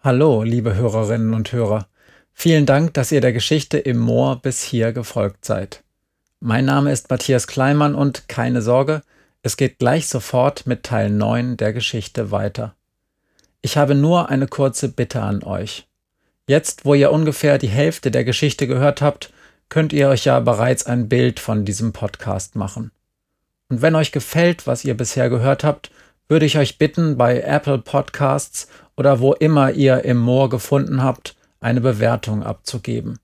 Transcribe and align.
Hallo, 0.00 0.44
liebe 0.44 0.76
Hörerinnen 0.76 1.34
und 1.34 1.50
Hörer. 1.50 1.88
Vielen 2.32 2.66
Dank, 2.66 2.94
dass 2.94 3.10
ihr 3.10 3.20
der 3.20 3.32
Geschichte 3.32 3.78
im 3.78 3.98
Moor 3.98 4.36
bis 4.40 4.62
hier 4.62 4.92
gefolgt 4.92 5.44
seid. 5.44 5.82
Mein 6.38 6.66
Name 6.66 6.92
ist 6.92 7.10
Matthias 7.10 7.48
Kleimann 7.48 7.96
und 7.96 8.28
keine 8.28 8.62
Sorge, 8.62 9.02
es 9.42 9.56
geht 9.56 9.80
gleich 9.80 10.06
sofort 10.06 10.68
mit 10.68 10.84
Teil 10.84 11.10
9 11.10 11.56
der 11.56 11.72
Geschichte 11.72 12.30
weiter. 12.30 12.76
Ich 13.60 13.76
habe 13.76 13.96
nur 13.96 14.28
eine 14.28 14.46
kurze 14.46 14.88
Bitte 14.88 15.20
an 15.20 15.42
euch. 15.42 15.88
Jetzt, 16.46 16.84
wo 16.84 16.94
ihr 16.94 17.10
ungefähr 17.10 17.58
die 17.58 17.66
Hälfte 17.66 18.12
der 18.12 18.22
Geschichte 18.22 18.68
gehört 18.68 19.02
habt, 19.02 19.32
könnt 19.68 19.92
ihr 19.92 20.08
euch 20.10 20.26
ja 20.26 20.38
bereits 20.38 20.86
ein 20.86 21.08
Bild 21.08 21.40
von 21.40 21.64
diesem 21.64 21.92
Podcast 21.92 22.54
machen. 22.54 22.92
Und 23.68 23.82
wenn 23.82 23.96
euch 23.96 24.12
gefällt, 24.12 24.68
was 24.68 24.84
ihr 24.84 24.96
bisher 24.96 25.28
gehört 25.28 25.64
habt, 25.64 25.90
würde 26.28 26.46
ich 26.46 26.58
euch 26.58 26.78
bitten, 26.78 27.16
bei 27.16 27.40
Apple 27.40 27.78
Podcasts 27.78 28.68
oder 28.96 29.20
wo 29.20 29.32
immer 29.32 29.72
ihr 29.72 30.04
im 30.04 30.18
Moor 30.18 30.48
gefunden 30.48 31.02
habt, 31.02 31.36
eine 31.60 31.80
Bewertung 31.80 32.42
abzugeben. 32.42 33.18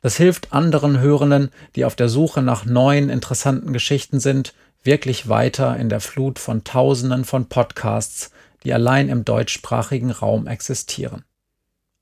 Das 0.00 0.16
hilft 0.16 0.52
anderen 0.52 0.98
Hörenden, 0.98 1.50
die 1.76 1.84
auf 1.84 1.94
der 1.94 2.08
Suche 2.08 2.42
nach 2.42 2.64
neuen 2.64 3.08
interessanten 3.08 3.72
Geschichten 3.72 4.18
sind, 4.18 4.52
wirklich 4.82 5.28
weiter 5.28 5.76
in 5.76 5.88
der 5.88 6.00
Flut 6.00 6.40
von 6.40 6.64
Tausenden 6.64 7.24
von 7.24 7.48
Podcasts, 7.48 8.32
die 8.64 8.72
allein 8.72 9.08
im 9.08 9.24
deutschsprachigen 9.24 10.10
Raum 10.10 10.48
existieren. 10.48 11.24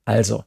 Also, 0.05 0.43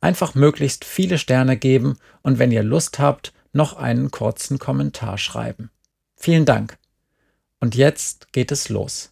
einfach 0.00 0.34
möglichst 0.34 0.84
viele 0.84 1.18
Sterne 1.18 1.56
geben 1.56 1.98
und 2.22 2.40
wenn 2.40 2.50
ihr 2.50 2.64
Lust 2.64 2.98
habt, 2.98 3.32
noch 3.52 3.76
einen 3.76 4.10
kurzen 4.10 4.58
Kommentar 4.58 5.18
schreiben. 5.18 5.70
Vielen 6.16 6.44
Dank. 6.44 6.78
Und 7.60 7.76
jetzt 7.76 8.32
geht 8.32 8.50
es 8.50 8.68
los. 8.68 9.11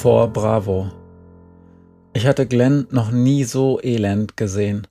Vor 0.00 0.32
Bravo. 0.32 0.90
Ich 2.14 2.26
hatte 2.26 2.46
Glenn 2.46 2.86
noch 2.90 3.10
nie 3.10 3.44
so 3.44 3.78
elend 3.82 4.34
gesehen. 4.34 4.86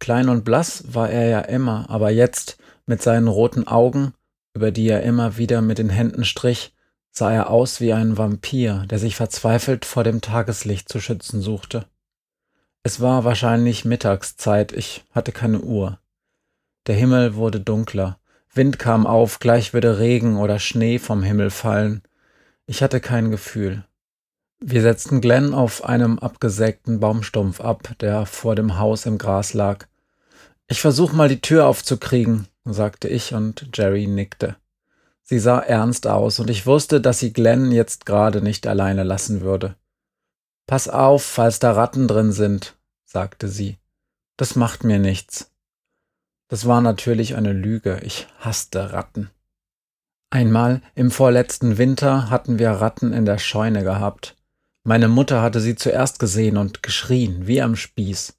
Klein 0.00 0.28
und 0.28 0.44
blass 0.44 0.84
war 0.92 1.08
er 1.08 1.30
ja 1.30 1.40
immer, 1.40 1.88
aber 1.88 2.10
jetzt 2.10 2.58
mit 2.84 3.00
seinen 3.00 3.28
roten 3.28 3.66
Augen, 3.66 4.12
über 4.52 4.70
die 4.70 4.86
er 4.86 5.02
immer 5.02 5.38
wieder 5.38 5.62
mit 5.62 5.78
den 5.78 5.88
Händen 5.88 6.26
strich, 6.26 6.74
sah 7.10 7.32
er 7.32 7.48
aus 7.48 7.80
wie 7.80 7.94
ein 7.94 8.18
Vampir, 8.18 8.84
der 8.90 8.98
sich 8.98 9.16
verzweifelt 9.16 9.86
vor 9.86 10.04
dem 10.04 10.20
Tageslicht 10.20 10.90
zu 10.90 11.00
schützen 11.00 11.40
suchte. 11.40 11.86
Es 12.82 13.00
war 13.00 13.24
wahrscheinlich 13.24 13.86
Mittagszeit, 13.86 14.72
ich 14.72 15.06
hatte 15.12 15.32
keine 15.32 15.60
Uhr. 15.60 16.00
Der 16.86 16.96
Himmel 16.96 17.34
wurde 17.34 17.60
dunkler, 17.60 18.18
Wind 18.52 18.78
kam 18.78 19.06
auf, 19.06 19.38
gleich 19.38 19.72
würde 19.72 19.98
Regen 19.98 20.36
oder 20.36 20.58
Schnee 20.58 20.98
vom 20.98 21.22
Himmel 21.22 21.48
fallen. 21.48 22.02
Ich 22.66 22.82
hatte 22.82 23.00
kein 23.00 23.30
Gefühl. 23.30 23.84
Wir 24.66 24.80
setzten 24.80 25.20
Glenn 25.20 25.52
auf 25.52 25.84
einem 25.84 26.18
abgesägten 26.18 26.98
Baumstumpf 26.98 27.60
ab, 27.60 27.90
der 28.00 28.24
vor 28.24 28.54
dem 28.54 28.78
Haus 28.78 29.04
im 29.04 29.18
Gras 29.18 29.52
lag. 29.52 29.84
Ich 30.68 30.80
versuch 30.80 31.12
mal 31.12 31.28
die 31.28 31.42
Tür 31.42 31.66
aufzukriegen, 31.66 32.48
sagte 32.64 33.08
ich 33.08 33.34
und 33.34 33.68
Jerry 33.74 34.06
nickte. 34.06 34.56
Sie 35.22 35.38
sah 35.38 35.58
ernst 35.58 36.06
aus 36.06 36.38
und 36.38 36.48
ich 36.48 36.64
wusste, 36.64 37.02
dass 37.02 37.18
sie 37.18 37.34
Glenn 37.34 37.72
jetzt 37.72 38.06
gerade 38.06 38.40
nicht 38.40 38.66
alleine 38.66 39.02
lassen 39.02 39.42
würde. 39.42 39.76
Pass 40.66 40.88
auf, 40.88 41.22
falls 41.22 41.58
da 41.58 41.72
Ratten 41.72 42.08
drin 42.08 42.32
sind, 42.32 42.74
sagte 43.04 43.48
sie. 43.48 43.76
Das 44.38 44.56
macht 44.56 44.82
mir 44.82 44.98
nichts. 44.98 45.50
Das 46.48 46.66
war 46.66 46.80
natürlich 46.80 47.36
eine 47.36 47.52
Lüge. 47.52 48.00
Ich 48.02 48.28
hasste 48.38 48.94
Ratten. 48.94 49.28
Einmal 50.30 50.80
im 50.94 51.10
vorletzten 51.10 51.76
Winter 51.76 52.30
hatten 52.30 52.58
wir 52.58 52.70
Ratten 52.70 53.12
in 53.12 53.26
der 53.26 53.36
Scheune 53.36 53.84
gehabt. 53.84 54.36
Meine 54.86 55.08
Mutter 55.08 55.40
hatte 55.40 55.60
sie 55.60 55.76
zuerst 55.76 56.18
gesehen 56.18 56.58
und 56.58 56.82
geschrien, 56.82 57.46
wie 57.46 57.62
am 57.62 57.74
Spieß. 57.74 58.34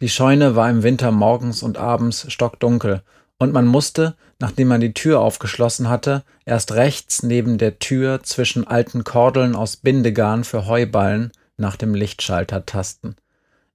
Die 0.00 0.08
Scheune 0.08 0.56
war 0.56 0.68
im 0.68 0.82
Winter 0.82 1.12
morgens 1.12 1.62
und 1.62 1.78
abends 1.78 2.26
stockdunkel, 2.32 3.02
und 3.38 3.52
man 3.52 3.66
musste, 3.66 4.16
nachdem 4.40 4.68
man 4.68 4.80
die 4.80 4.92
Tür 4.92 5.20
aufgeschlossen 5.20 5.88
hatte, 5.88 6.24
erst 6.44 6.72
rechts 6.72 7.22
neben 7.22 7.58
der 7.58 7.78
Tür 7.78 8.24
zwischen 8.24 8.66
alten 8.66 9.04
Kordeln 9.04 9.54
aus 9.54 9.76
Bindegarn 9.76 10.42
für 10.42 10.66
Heuballen 10.66 11.30
nach 11.56 11.76
dem 11.76 11.94
Lichtschalter 11.94 12.66
tasten. 12.66 13.14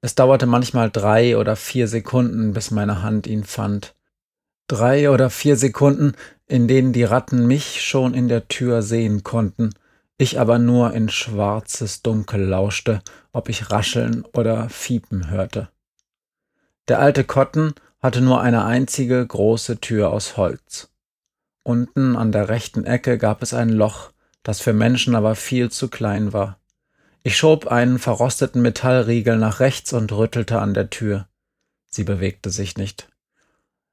Es 0.01 0.13
dauerte 0.13 0.45
manchmal 0.45 0.91
drei 0.91 1.37
oder 1.37 1.55
vier 1.55 1.87
Sekunden, 1.87 2.51
bis 2.51 2.69
meine 2.69 3.01
Hand 3.01 3.27
ihn 3.27 3.45
fand. 3.45 3.95
Drei 4.67 5.09
oder 5.09 5.29
vier 5.29 5.55
Sekunden, 5.55 6.13
in 6.47 6.67
denen 6.67 6.91
die 6.91 7.05
Ratten 7.05 7.47
mich 7.47 7.81
schon 7.81 8.13
in 8.13 8.27
der 8.27 8.49
Tür 8.49 8.81
sehen 8.81 9.23
konnten– 9.23 9.69
ich 10.17 10.39
aber 10.39 10.57
nur 10.59 10.93
in 10.93 11.09
schwarzes 11.09 12.01
Dunkel 12.01 12.41
lauschte, 12.41 13.01
ob 13.31 13.49
ich 13.49 13.71
Rascheln 13.71 14.25
oder 14.33 14.69
Fiepen 14.69 15.29
hörte. 15.29 15.69
Der 16.87 16.99
alte 16.99 17.23
Kotten 17.23 17.73
hatte 17.99 18.21
nur 18.21 18.41
eine 18.41 18.65
einzige 18.65 19.25
große 19.25 19.79
Tür 19.79 20.11
aus 20.11 20.37
Holz. 20.37 20.89
Unten 21.63 22.15
an 22.15 22.31
der 22.31 22.49
rechten 22.49 22.85
Ecke 22.85 23.17
gab 23.17 23.43
es 23.43 23.53
ein 23.53 23.69
Loch, 23.69 24.11
das 24.41 24.61
für 24.61 24.73
Menschen 24.73 25.15
aber 25.15 25.35
viel 25.35 25.69
zu 25.69 25.89
klein 25.89 26.31
war. 26.31 26.59
Ich 27.23 27.35
schob 27.35 27.67
einen 27.67 27.99
verrosteten 27.99 28.61
Metallriegel 28.61 29.37
nach 29.37 29.59
rechts 29.59 29.91
und 29.91 30.11
rüttelte 30.13 30.59
an 30.59 30.73
der 30.73 30.89
Tür. 30.89 31.27
Sie 31.89 32.05
bewegte 32.05 32.49
sich 32.49 32.77
nicht. 32.77 33.09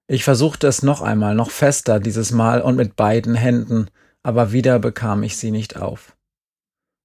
Ich 0.06 0.22
versuchte 0.22 0.68
es 0.68 0.82
noch 0.82 1.02
einmal, 1.02 1.34
noch 1.34 1.50
fester 1.50 1.98
dieses 1.98 2.30
Mal 2.30 2.60
und 2.60 2.76
mit 2.76 2.94
beiden 2.94 3.34
Händen, 3.34 3.88
aber 4.22 4.52
wieder 4.52 4.78
bekam 4.78 5.22
ich 5.22 5.36
sie 5.36 5.50
nicht 5.50 5.76
auf. 5.76 6.13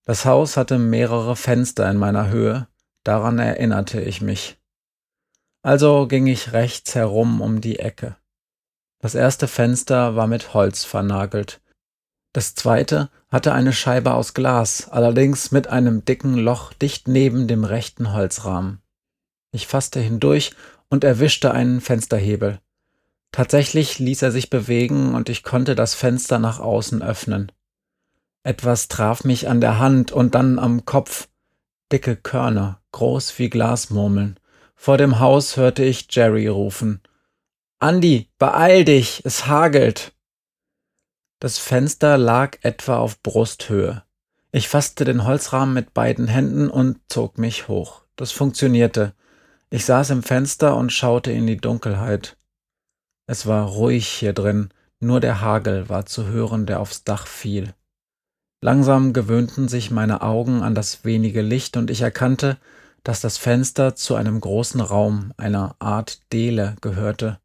Das 0.06 0.26
Haus 0.26 0.58
hatte 0.58 0.80
mehrere 0.80 1.36
Fenster 1.36 1.90
in 1.90 1.98
meiner 1.98 2.30
Höhe, 2.30 2.68
daran 3.04 3.40
erinnerte 3.40 4.02
ich 4.02 4.22
mich. 4.22 4.58
Also 5.62 6.08
ging 6.08 6.28
ich 6.28 6.54
rechts 6.54 6.96
herum 6.96 7.42
um 7.42 7.62
die 7.62 7.80
Ecke. 7.80 8.16
Das 9.00 9.16
erste 9.16 9.48
Fenster 9.48 10.16
war 10.16 10.28
mit 10.28 10.54
Holz 10.54 10.84
vernagelt. 10.84 11.62
Das 12.34 12.56
zweite 12.56 13.10
hatte 13.30 13.54
eine 13.54 13.74
Scheibe 13.74 14.14
aus 14.14 14.34
Glas, 14.34 14.90
allerdings 14.90 15.52
mit 15.52 15.68
einem 15.68 16.06
dicken 16.06 16.36
Loch 16.36 16.74
dicht 16.74 17.08
neben 17.08 17.48
dem 17.48 17.64
rechten 17.64 18.14
Holzrahmen. 18.14 18.82
Ich 19.52 19.68
fasste 19.68 20.00
hindurch 20.00 20.52
und 20.90 21.04
erwischte 21.04 21.52
einen 21.52 21.82
Fensterhebel. 21.82 22.60
Tatsächlich 23.32 24.00
ließ 24.00 24.22
er 24.22 24.32
sich 24.32 24.50
bewegen 24.50 25.14
und 25.16 25.30
ich 25.30 25.44
konnte 25.44 25.76
das 25.76 25.94
Fenster 25.94 26.40
nach 26.40 26.60
außen 26.60 27.02
öffnen. 27.02 27.52
Etwas 28.44 28.88
traf 28.88 29.24
mich 29.24 29.50
an 29.50 29.62
der 29.62 29.80
Hand 29.80 30.12
und 30.12 30.36
dann 30.36 30.60
am 30.60 30.86
Kopf. 30.86 31.28
Dicke 31.92 32.16
Körner, 32.16 32.82
groß 32.92 33.38
wie 33.40 33.50
Glasmurmeln. 33.50 34.40
Vor 34.76 34.98
dem 34.98 35.20
Haus 35.20 35.58
hörte 35.58 35.84
ich 35.84 36.08
Jerry 36.10 36.48
rufen. 36.48 37.02
Andi, 37.80 38.30
beeil 38.38 38.86
dich, 38.86 39.22
es 39.26 39.48
hagelt. 39.48 40.14
Das 41.40 41.58
Fenster 41.58 42.18
lag 42.18 42.58
etwa 42.62 42.98
auf 42.98 43.22
Brusthöhe. 43.22 44.04
Ich 44.52 44.68
fasste 44.68 45.06
den 45.06 45.26
Holzrahmen 45.26 45.74
mit 45.74 45.94
beiden 45.94 46.28
Händen 46.28 46.70
und 46.70 47.00
zog 47.08 47.38
mich 47.38 47.68
hoch. 47.68 48.04
Das 48.16 48.32
funktionierte. 48.32 49.14
Ich 49.70 49.86
saß 49.86 50.10
im 50.10 50.24
Fenster 50.24 50.76
und 50.76 50.92
schaute 50.92 51.32
in 51.32 51.46
die 51.46 51.58
Dunkelheit. 51.58 52.38
Es 53.28 53.46
war 53.46 53.68
ruhig 53.68 54.08
hier 54.08 54.34
drin, 54.34 54.70
nur 55.00 55.20
der 55.20 55.40
Hagel 55.40 55.88
war 55.88 56.06
zu 56.06 56.28
hören, 56.28 56.66
der 56.66 56.80
aufs 56.80 57.04
Dach 57.04 57.28
fiel. 57.28 57.74
Langsam 58.62 59.14
gewöhnten 59.14 59.68
sich 59.68 59.92
meine 59.92 60.22
Augen 60.22 60.62
an 60.62 60.76
das 60.76 61.06
wenige 61.06 61.42
Licht 61.42 61.78
und 61.78 61.90
ich 61.90 62.02
erkannte, 62.02 62.58
dass 63.04 63.22
das 63.22 63.38
Fenster 63.38 63.96
zu 63.96 64.16
einem 64.16 64.42
großen 64.42 64.82
Raum, 64.82 65.34
einer 65.38 65.76
Art 65.80 66.20
Dele, 66.34 66.76
gehörte. 66.82 67.40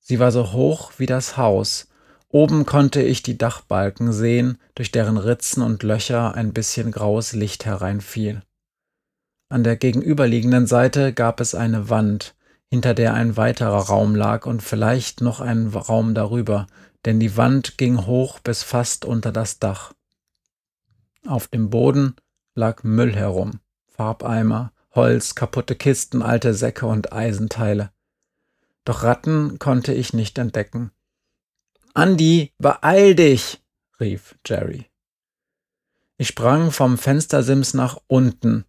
Sie 0.00 0.18
war 0.18 0.32
so 0.32 0.52
hoch 0.52 0.92
wie 0.98 1.06
das 1.06 1.36
Haus, 1.36 1.88
Oben 2.34 2.66
konnte 2.66 3.00
ich 3.00 3.22
die 3.22 3.38
Dachbalken 3.38 4.12
sehen, 4.12 4.58
durch 4.74 4.90
deren 4.90 5.18
Ritzen 5.18 5.62
und 5.62 5.84
Löcher 5.84 6.34
ein 6.34 6.52
bisschen 6.52 6.90
graues 6.90 7.32
Licht 7.32 7.64
hereinfiel. 7.64 8.42
An 9.48 9.62
der 9.62 9.76
gegenüberliegenden 9.76 10.66
Seite 10.66 11.12
gab 11.12 11.40
es 11.40 11.54
eine 11.54 11.90
Wand, 11.90 12.34
hinter 12.66 12.92
der 12.92 13.14
ein 13.14 13.36
weiterer 13.36 13.82
Raum 13.82 14.16
lag 14.16 14.46
und 14.46 14.64
vielleicht 14.64 15.20
noch 15.20 15.40
ein 15.40 15.68
Raum 15.68 16.12
darüber, 16.12 16.66
denn 17.04 17.20
die 17.20 17.36
Wand 17.36 17.78
ging 17.78 18.04
hoch 18.04 18.40
bis 18.40 18.64
fast 18.64 19.04
unter 19.04 19.30
das 19.30 19.60
Dach. 19.60 19.92
Auf 21.26 21.48
dem 21.48 21.70
Boden 21.70 22.16
lag 22.54 22.82
Müll 22.82 23.14
herum, 23.14 23.60
Farbeimer, 23.86 24.72
Holz, 24.94 25.34
kaputte 25.34 25.74
Kisten, 25.74 26.22
alte 26.22 26.52
Säcke 26.52 26.86
und 26.86 27.12
Eisenteile. 27.12 27.90
Doch 28.84 29.02
Ratten 29.02 29.58
konnte 29.58 29.94
ich 29.94 30.12
nicht 30.12 30.36
entdecken. 30.36 30.90
Andi, 31.94 32.52
beeil 32.58 33.14
dich, 33.14 33.62
rief 33.98 34.36
Jerry. 34.46 34.86
Ich 36.18 36.28
sprang 36.28 36.70
vom 36.70 36.98
Fenstersims 36.98 37.72
nach 37.72 37.98
unten, 38.06 38.66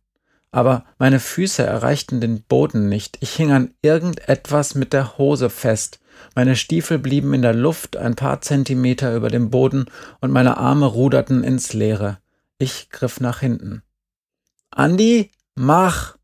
aber 0.51 0.85
meine 0.97 1.19
Füße 1.19 1.61
erreichten 1.61 2.21
den 2.21 2.43
Boden 2.43 2.87
nicht. 2.87 3.17
Ich 3.19 3.35
hing 3.35 3.51
an 3.51 3.73
irgendetwas 3.81 4.75
mit 4.75 4.93
der 4.93 5.17
Hose 5.17 5.49
fest. 5.49 5.99
Meine 6.33 6.55
Stiefel 6.55 6.99
blieben 6.99 7.33
in 7.33 7.41
der 7.41 7.53
Luft 7.53 7.97
ein 7.97 8.15
paar 8.15 8.39
Zentimeter 8.39 9.13
über 9.13 9.29
dem 9.29 9.49
Boden 9.49 9.85
und 10.21 10.31
meine 10.31 10.55
Arme 10.55 10.85
ruderten 10.85 11.43
ins 11.43 11.73
Leere. 11.73 12.19
Ich 12.57 12.89
griff 12.89 13.19
nach 13.19 13.39
hinten. 13.39 13.83
Andi, 14.71 15.31
mach! 15.55 16.17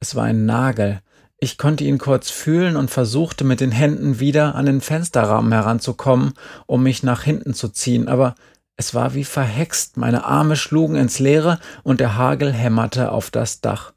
Es 0.00 0.14
war 0.14 0.24
ein 0.24 0.46
Nagel. 0.46 1.02
Ich 1.38 1.58
konnte 1.58 1.84
ihn 1.84 1.98
kurz 1.98 2.30
fühlen 2.30 2.76
und 2.76 2.90
versuchte 2.90 3.44
mit 3.44 3.60
den 3.60 3.70
Händen 3.70 4.20
wieder 4.20 4.54
an 4.54 4.66
den 4.66 4.80
Fensterrahmen 4.80 5.52
heranzukommen, 5.52 6.34
um 6.66 6.82
mich 6.82 7.02
nach 7.02 7.22
hinten 7.22 7.54
zu 7.54 7.68
ziehen, 7.68 8.08
aber 8.08 8.34
es 8.76 8.94
war 8.94 9.14
wie 9.14 9.24
verhext, 9.24 9.96
meine 9.96 10.24
Arme 10.24 10.56
schlugen 10.56 10.96
ins 10.96 11.18
Leere 11.18 11.58
und 11.82 12.00
der 12.00 12.16
Hagel 12.16 12.52
hämmerte 12.52 13.12
auf 13.12 13.30
das 13.30 13.60
Dach. 13.60 13.92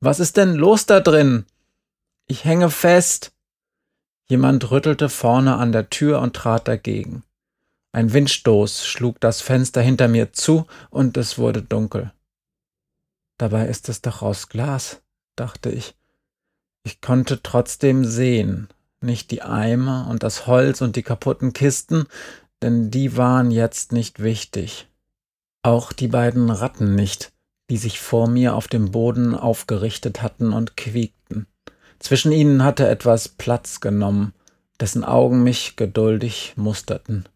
Was 0.00 0.20
ist 0.20 0.36
denn 0.36 0.54
los 0.54 0.86
da 0.86 1.00
drin? 1.00 1.44
Ich 2.26 2.44
hänge 2.44 2.70
fest. 2.70 3.32
Jemand 4.26 4.70
rüttelte 4.70 5.08
vorne 5.08 5.56
an 5.56 5.72
der 5.72 5.90
Tür 5.90 6.20
und 6.20 6.34
trat 6.34 6.66
dagegen. 6.66 7.24
Ein 7.94 8.12
Windstoß 8.12 8.88
schlug 8.88 9.20
das 9.20 9.40
Fenster 9.40 9.80
hinter 9.80 10.08
mir 10.08 10.32
zu 10.32 10.66
und 10.90 11.16
es 11.16 11.38
wurde 11.38 11.62
dunkel. 11.62 12.12
Dabei 13.38 13.68
ist 13.68 13.88
es 13.88 14.02
doch 14.02 14.20
aus 14.20 14.48
Glas, 14.48 15.00
dachte 15.36 15.70
ich. 15.70 15.94
Ich 16.82 17.00
konnte 17.00 17.40
trotzdem 17.40 18.04
sehen, 18.04 18.66
nicht 19.00 19.30
die 19.30 19.42
Eimer 19.42 20.08
und 20.10 20.24
das 20.24 20.48
Holz 20.48 20.80
und 20.80 20.96
die 20.96 21.04
kaputten 21.04 21.52
Kisten, 21.52 22.06
denn 22.62 22.90
die 22.90 23.16
waren 23.16 23.52
jetzt 23.52 23.92
nicht 23.92 24.20
wichtig. 24.20 24.88
Auch 25.62 25.92
die 25.92 26.08
beiden 26.08 26.50
Ratten 26.50 26.96
nicht, 26.96 27.32
die 27.70 27.76
sich 27.76 28.00
vor 28.00 28.26
mir 28.26 28.56
auf 28.56 28.66
dem 28.66 28.90
Boden 28.90 29.36
aufgerichtet 29.36 30.20
hatten 30.20 30.52
und 30.52 30.76
quiekten. 30.76 31.46
Zwischen 32.00 32.32
ihnen 32.32 32.64
hatte 32.64 32.88
etwas 32.88 33.28
Platz 33.28 33.78
genommen, 33.78 34.32
dessen 34.80 35.04
Augen 35.04 35.44
mich 35.44 35.76
geduldig 35.76 36.54
musterten. 36.56 37.26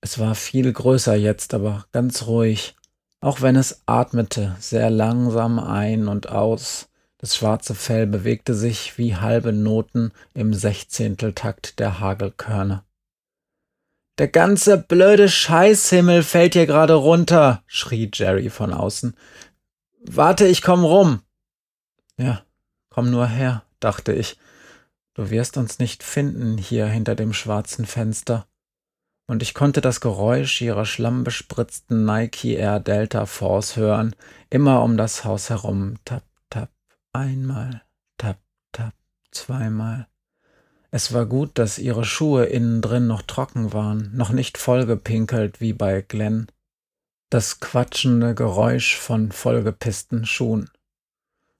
Es 0.00 0.18
war 0.18 0.34
viel 0.34 0.72
größer 0.72 1.14
jetzt, 1.14 1.54
aber 1.54 1.86
ganz 1.92 2.26
ruhig, 2.26 2.76
auch 3.20 3.40
wenn 3.40 3.56
es 3.56 3.82
atmete, 3.86 4.56
sehr 4.60 4.90
langsam 4.90 5.58
ein 5.58 6.08
und 6.08 6.28
aus. 6.28 6.88
Das 7.18 7.36
schwarze 7.36 7.74
Fell 7.74 8.06
bewegte 8.06 8.54
sich 8.54 8.96
wie 8.96 9.16
halbe 9.16 9.52
Noten 9.52 10.12
im 10.34 10.54
Sechzehnteltakt 10.54 11.80
der 11.80 11.98
Hagelkörner. 11.98 12.84
Der 14.18 14.28
ganze 14.28 14.78
blöde 14.78 15.28
Scheißhimmel 15.28 16.22
fällt 16.22 16.54
hier 16.54 16.66
gerade 16.66 16.94
runter, 16.94 17.62
schrie 17.66 18.10
Jerry 18.12 18.50
von 18.50 18.72
außen. 18.72 19.16
Warte, 20.04 20.46
ich 20.46 20.62
komm 20.62 20.84
rum. 20.84 21.22
Ja, 22.16 22.42
komm 22.88 23.10
nur 23.10 23.26
her, 23.26 23.64
dachte 23.80 24.12
ich. 24.12 24.36
Du 25.14 25.30
wirst 25.30 25.56
uns 25.56 25.80
nicht 25.80 26.04
finden 26.04 26.56
hier 26.56 26.86
hinter 26.86 27.16
dem 27.16 27.32
schwarzen 27.32 27.84
Fenster. 27.84 28.46
Und 29.28 29.42
ich 29.42 29.52
konnte 29.52 29.82
das 29.82 30.00
Geräusch 30.00 30.62
ihrer 30.62 30.86
schlammbespritzten 30.86 32.04
Nike 32.06 32.54
Air 32.54 32.80
Delta 32.80 33.26
Force 33.26 33.76
hören, 33.76 34.16
immer 34.48 34.82
um 34.82 34.96
das 34.96 35.24
Haus 35.24 35.50
herum. 35.50 35.96
Tap, 36.06 36.24
tap, 36.48 36.70
einmal, 37.12 37.82
tap, 38.16 38.38
tap, 38.72 38.94
zweimal. 39.30 40.08
Es 40.90 41.12
war 41.12 41.26
gut, 41.26 41.58
dass 41.58 41.78
ihre 41.78 42.06
Schuhe 42.06 42.46
innen 42.46 42.80
drin 42.80 43.06
noch 43.06 43.20
trocken 43.20 43.74
waren, 43.74 44.10
noch 44.16 44.30
nicht 44.30 44.56
vollgepinkelt 44.56 45.60
wie 45.60 45.74
bei 45.74 46.00
Glenn. 46.00 46.46
Das 47.28 47.60
quatschende 47.60 48.34
Geräusch 48.34 48.96
von 48.96 49.30
vollgepissten 49.30 50.24
Schuhen. 50.24 50.70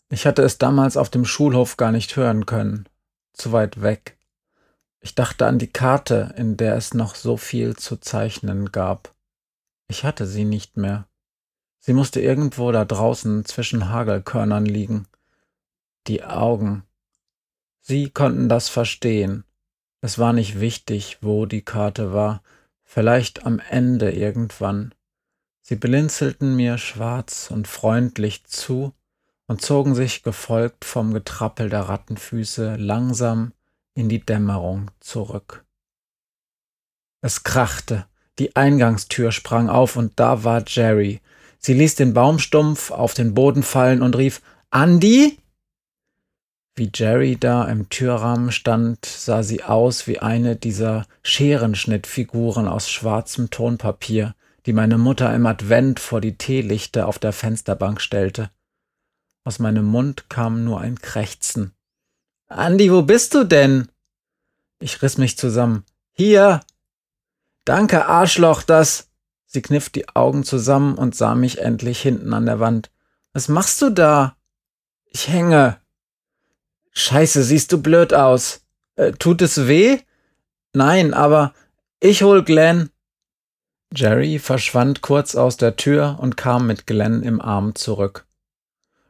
Ich 0.09 0.27
hatte 0.27 0.41
es 0.41 0.57
damals 0.57 0.97
auf 0.97 1.11
dem 1.11 1.27
Schulhof 1.27 1.77
gar 1.77 1.93
nicht 1.93 2.17
hören 2.17 2.47
können. 2.47 2.89
Zu 3.35 3.53
weit 3.53 3.83
weg. 3.83 4.18
Ich 5.01 5.15
dachte 5.15 5.47
an 5.47 5.59
die 5.59 5.73
Karte, 5.73 6.35
in 6.37 6.57
der 6.57 6.77
es 6.77 6.95
noch 6.95 7.15
so 7.15 7.37
viel 7.37 7.77
zu 7.77 7.97
zeichnen 7.97 8.73
gab. 8.73 9.15
Ich 9.89 10.05
hatte 10.05 10.27
sie 10.27 10.45
nicht 10.45 10.77
mehr. 10.77 11.09
Sie 11.79 11.93
musste 11.93 12.21
irgendwo 12.21 12.73
da 12.73 12.85
draußen 12.85 13.45
zwischen 13.45 13.91
Hagelkörnern 13.91 14.67
liegen. 14.67 15.07
Die 16.07 16.25
Augen, 16.25 16.85
Sie 17.91 18.11
konnten 18.11 18.51
das 18.51 18.69
verstehen. 18.69 19.45
Es 20.03 20.19
war 20.19 20.35
nicht 20.35 20.61
wichtig, 20.61 21.17
wo 21.23 21.47
die 21.47 21.63
Karte 21.63 22.13
war, 22.13 22.43
vielleicht 22.85 23.47
am 23.47 23.61
Ende 23.61 24.13
irgendwann. 24.13 24.95
Sie 25.63 25.77
blinzelten 25.77 26.55
mir 26.55 26.77
schwarz 26.77 27.51
und 27.51 27.67
freundlich 27.67 28.45
zu 28.45 28.93
und 29.47 29.63
zogen 29.63 29.95
sich 29.95 30.23
gefolgt 30.23 30.85
vom 30.85 31.15
Getrappel 31.15 31.71
der 31.71 31.89
Rattenfüße 31.89 32.77
langsam 32.77 33.55
in 33.99 34.09
die 34.09 34.25
Dämmerung 34.25 34.93
zurück. 35.01 35.65
Es 37.21 37.43
krachte, 37.43 38.07
die 38.39 38.55
Eingangstür 38.55 39.33
sprang 39.33 39.69
auf 39.69 39.97
und 39.97 40.13
da 40.21 40.45
war 40.45 40.63
Jerry. 40.65 41.21
Sie 41.59 41.75
ließ 41.75 41.97
den 41.97 42.15
Baumstumpf 42.15 42.93
auf 42.93 43.15
den 43.15 43.35
Boden 43.35 43.65
fallen 43.65 44.03
und 44.03 44.17
rief 44.17 44.41
Andi? 44.71 45.39
Wie 46.77 46.93
Jerry 46.95 47.37
da 47.37 47.65
im 47.65 47.89
Türrahmen 47.89 48.53
stand, 48.53 49.05
sah 49.05 49.43
sie 49.43 49.65
aus 49.65 50.07
wie 50.07 50.21
eine 50.21 50.55
dieser 50.55 51.05
Scherenschnittfiguren 51.25 52.69
aus 52.69 52.89
schwarzem 52.89 53.51
Tonpapier, 53.51 54.37
die 54.67 54.73
meine 54.73 54.99
Mutter 54.99 55.35
im 55.35 55.45
Advent 55.45 55.99
vor 55.99 56.21
die 56.21 56.39
Teelichter 56.39 57.09
auf 57.09 57.19
der 57.19 57.33
Fensterbank 57.33 58.01
stellte. 58.01 58.51
Aus 59.43 59.59
meinem 59.59 59.87
Mund 59.87 60.31
kam 60.31 60.63
nur 60.63 60.81
ein 60.81 61.01
Krächzen. 61.01 61.75
Andi, 62.49 62.91
wo 62.91 63.03
bist 63.03 63.35
du 63.35 63.45
denn? 63.45 63.89
Ich 64.81 65.03
riss 65.03 65.19
mich 65.19 65.37
zusammen. 65.37 65.85
Hier. 66.13 66.61
Danke, 67.65 68.07
Arschloch, 68.07 68.63
das. 68.63 69.11
Sie 69.47 69.63
kniff 69.63 69.91
die 69.91 70.09
Augen 70.09 70.45
zusammen 70.45 70.95
und 70.95 71.15
sah 71.15 71.35
mich 71.35 71.59
endlich 71.59 72.01
hinten 72.01 72.33
an 72.33 72.47
der 72.47 72.61
Wand. 72.61 72.91
Was 73.33 73.49
machst 73.49 73.81
du 73.83 73.91
da? 73.91 74.37
Ich 75.07 75.29
hänge. 75.29 75.79
Scheiße, 76.93 77.43
siehst 77.45 77.73
du 77.73 77.81
blöd 77.81 78.15
aus. 78.15 78.63
Äh, 78.97 79.13
tut 79.13 79.43
es 79.43 79.69
weh? 79.69 79.99
Nein, 80.73 81.15
aber 81.15 81.55
ich 82.01 82.23
hol 82.23 82.43
Glenn. 82.43 82.91
Jerry 83.95 84.39
verschwand 84.39 85.01
kurz 85.01 85.35
aus 85.35 85.57
der 85.57 85.77
Tür 85.77 86.19
und 86.21 86.37
kam 86.37 86.67
mit 86.67 86.87
Glenn 86.87 87.23
im 87.23 87.41
Arm 87.41 87.75
zurück. 87.75 88.27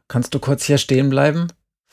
Kannst 0.07 0.33
du 0.33 0.39
kurz 0.39 0.63
hier 0.63 0.77
stehen 0.77 1.09
bleiben? 1.09 1.47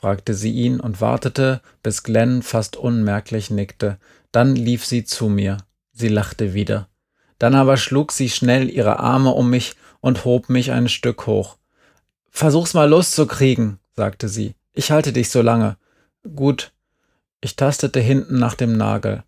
Fragte 0.06 0.34
sie 0.34 0.52
ihn 0.52 0.78
und 0.78 1.00
wartete, 1.00 1.60
bis 1.82 2.04
Glenn 2.04 2.42
fast 2.42 2.76
unmerklich 2.76 3.50
nickte. 3.50 3.98
Dann 4.30 4.54
lief 4.54 4.86
sie 4.86 5.02
zu 5.02 5.28
mir. 5.28 5.56
Sie 5.92 6.06
lachte 6.06 6.54
wieder. 6.54 6.86
Dann 7.40 7.56
aber 7.56 7.76
schlug 7.76 8.12
sie 8.12 8.30
schnell 8.30 8.70
ihre 8.70 9.00
Arme 9.00 9.30
um 9.30 9.50
mich 9.50 9.74
und 10.00 10.24
hob 10.24 10.48
mich 10.48 10.70
ein 10.70 10.88
Stück 10.88 11.26
hoch. 11.26 11.56
Versuch's 12.30 12.72
mal 12.72 12.88
loszukriegen, 12.88 13.80
sagte 13.96 14.28
sie. 14.28 14.54
Ich 14.74 14.92
halte 14.92 15.12
dich 15.12 15.28
so 15.28 15.42
lange. 15.42 15.76
Gut. 16.36 16.70
Ich 17.40 17.56
tastete 17.56 17.98
hinten 17.98 18.38
nach 18.38 18.54
dem 18.54 18.76
Nagel. 18.76 19.24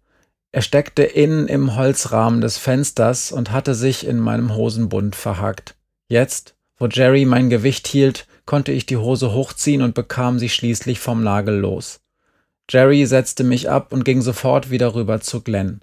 Er 0.52 0.62
steckte 0.62 1.02
innen 1.02 1.48
im 1.48 1.74
Holzrahmen 1.74 2.40
des 2.40 2.56
Fensters 2.56 3.32
und 3.32 3.50
hatte 3.50 3.74
sich 3.74 4.06
in 4.06 4.20
meinem 4.20 4.54
Hosenbund 4.54 5.16
verhakt. 5.16 5.74
Jetzt, 6.06 6.54
wo 6.76 6.86
Jerry 6.86 7.24
mein 7.24 7.50
Gewicht 7.50 7.88
hielt, 7.88 8.28
konnte 8.48 8.72
ich 8.72 8.86
die 8.86 8.96
Hose 8.96 9.32
hochziehen 9.32 9.82
und 9.82 9.94
bekam 9.94 10.38
sie 10.38 10.48
schließlich 10.48 11.00
vom 11.00 11.22
Nagel 11.22 11.58
los. 11.58 12.00
Jerry 12.70 13.04
setzte 13.04 13.44
mich 13.44 13.68
ab 13.68 13.92
und 13.92 14.06
ging 14.06 14.22
sofort 14.22 14.70
wieder 14.70 14.94
rüber 14.94 15.20
zu 15.20 15.42
Glenn. 15.42 15.82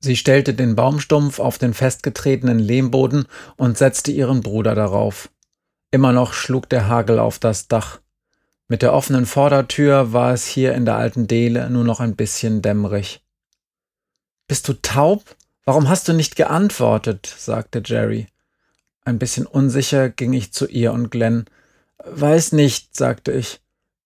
Sie 0.00 0.16
stellte 0.16 0.52
den 0.52 0.74
Baumstumpf 0.74 1.38
auf 1.38 1.58
den 1.58 1.72
festgetretenen 1.72 2.58
Lehmboden 2.58 3.26
und 3.56 3.78
setzte 3.78 4.10
ihren 4.10 4.40
Bruder 4.40 4.74
darauf. 4.74 5.30
Immer 5.92 6.12
noch 6.12 6.32
schlug 6.32 6.68
der 6.68 6.88
Hagel 6.88 7.20
auf 7.20 7.38
das 7.38 7.68
Dach. 7.68 8.00
Mit 8.66 8.82
der 8.82 8.92
offenen 8.92 9.24
Vordertür 9.24 10.12
war 10.12 10.32
es 10.32 10.46
hier 10.46 10.74
in 10.74 10.84
der 10.84 10.96
alten 10.96 11.28
Dele 11.28 11.70
nur 11.70 11.84
noch 11.84 12.00
ein 12.00 12.16
bisschen 12.16 12.62
dämmerig. 12.62 13.22
Bist 14.48 14.66
du 14.66 14.72
taub? 14.72 15.36
Warum 15.64 15.88
hast 15.88 16.08
du 16.08 16.14
nicht 16.14 16.34
geantwortet? 16.34 17.32
sagte 17.38 17.80
Jerry. 17.84 18.26
Ein 19.04 19.20
bisschen 19.20 19.46
unsicher 19.46 20.08
ging 20.08 20.32
ich 20.32 20.52
zu 20.52 20.66
ihr 20.66 20.92
und 20.92 21.10
Glenn. 21.10 21.46
Weiß 22.04 22.52
nicht, 22.52 22.96
sagte 22.96 23.32
ich. 23.32 23.60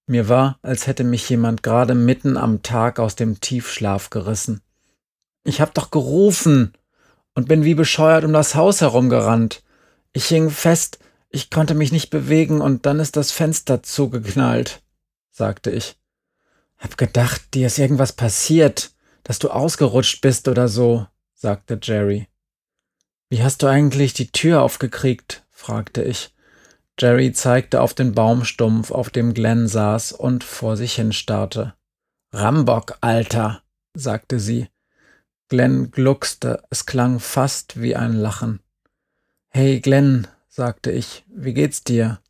Mir 0.06 0.28
war, 0.28 0.58
als 0.62 0.86
hätte 0.86 1.04
mich 1.04 1.28
jemand 1.28 1.62
gerade 1.62 1.94
mitten 1.94 2.36
am 2.36 2.62
Tag 2.62 2.98
aus 2.98 3.14
dem 3.14 3.40
Tiefschlaf 3.40 4.10
gerissen. 4.10 4.60
Ich 5.44 5.60
hab 5.60 5.74
doch 5.74 5.90
gerufen 5.90 6.74
und 7.34 7.48
bin 7.48 7.64
wie 7.64 7.74
bescheuert 7.74 8.24
um 8.24 8.32
das 8.32 8.54
Haus 8.54 8.80
herumgerannt. 8.80 9.62
Ich 10.12 10.26
hing 10.26 10.50
fest, 10.50 10.98
ich 11.30 11.50
konnte 11.50 11.74
mich 11.74 11.90
nicht 11.90 12.10
bewegen 12.10 12.60
und 12.60 12.86
dann 12.86 13.00
ist 13.00 13.16
das 13.16 13.30
Fenster 13.30 13.82
zugeknallt, 13.82 14.82
sagte 15.30 15.70
ich. 15.70 15.96
Hab 16.78 16.98
gedacht, 16.98 17.54
dir 17.54 17.68
ist 17.68 17.78
irgendwas 17.78 18.12
passiert, 18.12 18.92
dass 19.22 19.38
du 19.38 19.50
ausgerutscht 19.50 20.20
bist 20.20 20.48
oder 20.48 20.68
so, 20.68 21.06
sagte 21.34 21.78
Jerry. 21.82 22.28
Wie 23.30 23.42
hast 23.42 23.62
du 23.62 23.66
eigentlich 23.66 24.12
die 24.12 24.30
Tür 24.30 24.62
aufgekriegt? 24.62 25.44
fragte 25.50 26.02
ich. 26.02 26.33
Jerry 26.98 27.32
zeigte 27.32 27.80
auf 27.80 27.94
den 27.94 28.12
Baumstumpf, 28.12 28.90
auf 28.90 29.10
dem 29.10 29.34
Glenn 29.34 29.66
saß 29.66 30.12
und 30.12 30.44
vor 30.44 30.76
sich 30.76 30.94
hin 30.94 31.12
starrte. 31.12 31.74
Rambock, 32.32 32.98
Alter, 33.00 33.62
sagte 33.94 34.38
sie. 34.38 34.68
Glenn 35.48 35.90
gluckste, 35.90 36.62
es 36.70 36.86
klang 36.86 37.20
fast 37.20 37.80
wie 37.80 37.96
ein 37.96 38.12
Lachen. 38.12 38.60
Hey, 39.50 39.80
Glenn, 39.80 40.26
sagte 40.48 40.90
ich, 40.90 41.24
wie 41.28 41.52
geht's 41.52 41.84
dir? 41.84 42.20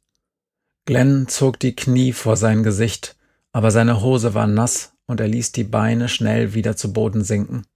Glenn 0.87 1.29
zog 1.29 1.59
die 1.61 1.77
Knie 1.77 2.13
vor 2.13 2.37
sein 2.37 2.63
Gesicht, 2.63 3.17
aber 3.53 3.71
seine 3.71 4.01
Hose 4.01 4.35
war 4.35 4.47
nass 4.47 4.93
und 5.07 5.21
er 5.21 5.29
ließ 5.29 5.53
die 5.53 5.65
Beine 5.65 6.09
schnell 6.09 6.55
wieder 6.55 6.77
zu 6.77 6.93
Boden 6.93 7.23
sinken. 7.23 7.67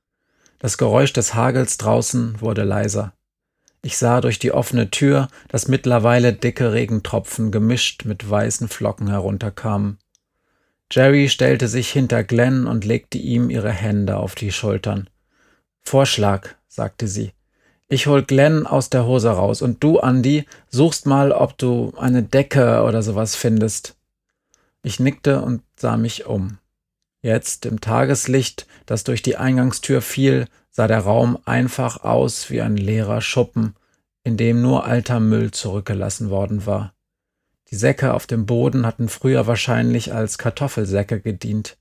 Das 0.59 0.77
Geräusch 0.77 1.13
des 1.13 1.35
Hagels 1.35 1.79
draußen 1.79 2.41
wurde 2.41 2.65
leiser. 2.65 3.13
Ich 3.83 3.97
sah 3.97 4.21
durch 4.21 4.39
die 4.39 4.53
offene 4.53 4.91
Tür, 4.91 5.29
dass 5.49 5.69
mittlerweile 5.69 6.33
dicke 6.33 6.73
Regentropfen 6.73 7.53
gemischt 7.53 8.05
mit 8.05 8.29
weißen 8.29 8.69
Flocken 8.69 9.09
herunterkamen. 9.09 9.99
Jerry 10.91 11.29
stellte 11.29 11.69
sich 11.69 11.91
hinter 11.91 12.25
Glenn 12.25 12.67
und 12.67 12.85
legte 12.85 13.19
ihm 13.19 13.51
ihre 13.51 13.71
Hände 13.71 14.17
auf 14.17 14.35
die 14.35 14.53
Schultern. 14.53 15.09
Vorschlag, 15.83 16.51
sagte 16.67 17.07
sie. 17.07 17.33
Ich 17.89 18.07
hol 18.07 18.23
Glenn 18.23 18.67
aus 18.67 18.91
der 18.91 19.07
Hose 19.07 19.31
raus 19.31 19.63
und 19.63 19.83
du, 19.83 19.99
Andy, 19.99 20.45
suchst 20.69 21.07
mal, 21.07 21.33
ob 21.33 21.57
du 21.57 21.95
eine 21.97 22.23
Decke 22.23 22.83
oder 22.83 23.03
sowas 23.03 23.37
findest. 23.37 23.97
Ich 24.83 25.01
nickte 25.01 25.41
und 25.43 25.63
sah 25.77 25.97
mich 25.97 26.27
um. 26.27 26.59
Jetzt 27.23 27.67
im 27.67 27.81
Tageslicht, 27.81 28.67
das 28.87 29.05
durch 29.05 29.23
die 29.23 29.37
Eingangstür 29.37 30.03
fiel, 30.03 30.47
sah 30.79 30.87
der 30.87 31.01
Raum 31.01 31.37
einfach 31.45 32.05
aus 32.05 32.51
wie 32.51 32.63
ein 32.63 32.77
leerer 32.77 33.21
Schuppen, 33.21 33.75
in 34.23 34.37
dem 34.37 34.63
nur 34.63 34.85
alter 34.85 35.19
Müll 35.19 35.51
zurückgelassen 35.51 36.31
worden 36.31 36.67
war. 36.67 36.95
Die 37.73 37.75
Säcke 37.75 38.15
auf 38.15 38.29
dem 38.29 38.47
Boden 38.47 38.87
hatten 38.87 39.09
früher 39.09 39.49
wahrscheinlich 39.49 40.15
als 40.15 40.39
Kartoffelsäcke 40.39 41.21
gedient. 41.21 41.79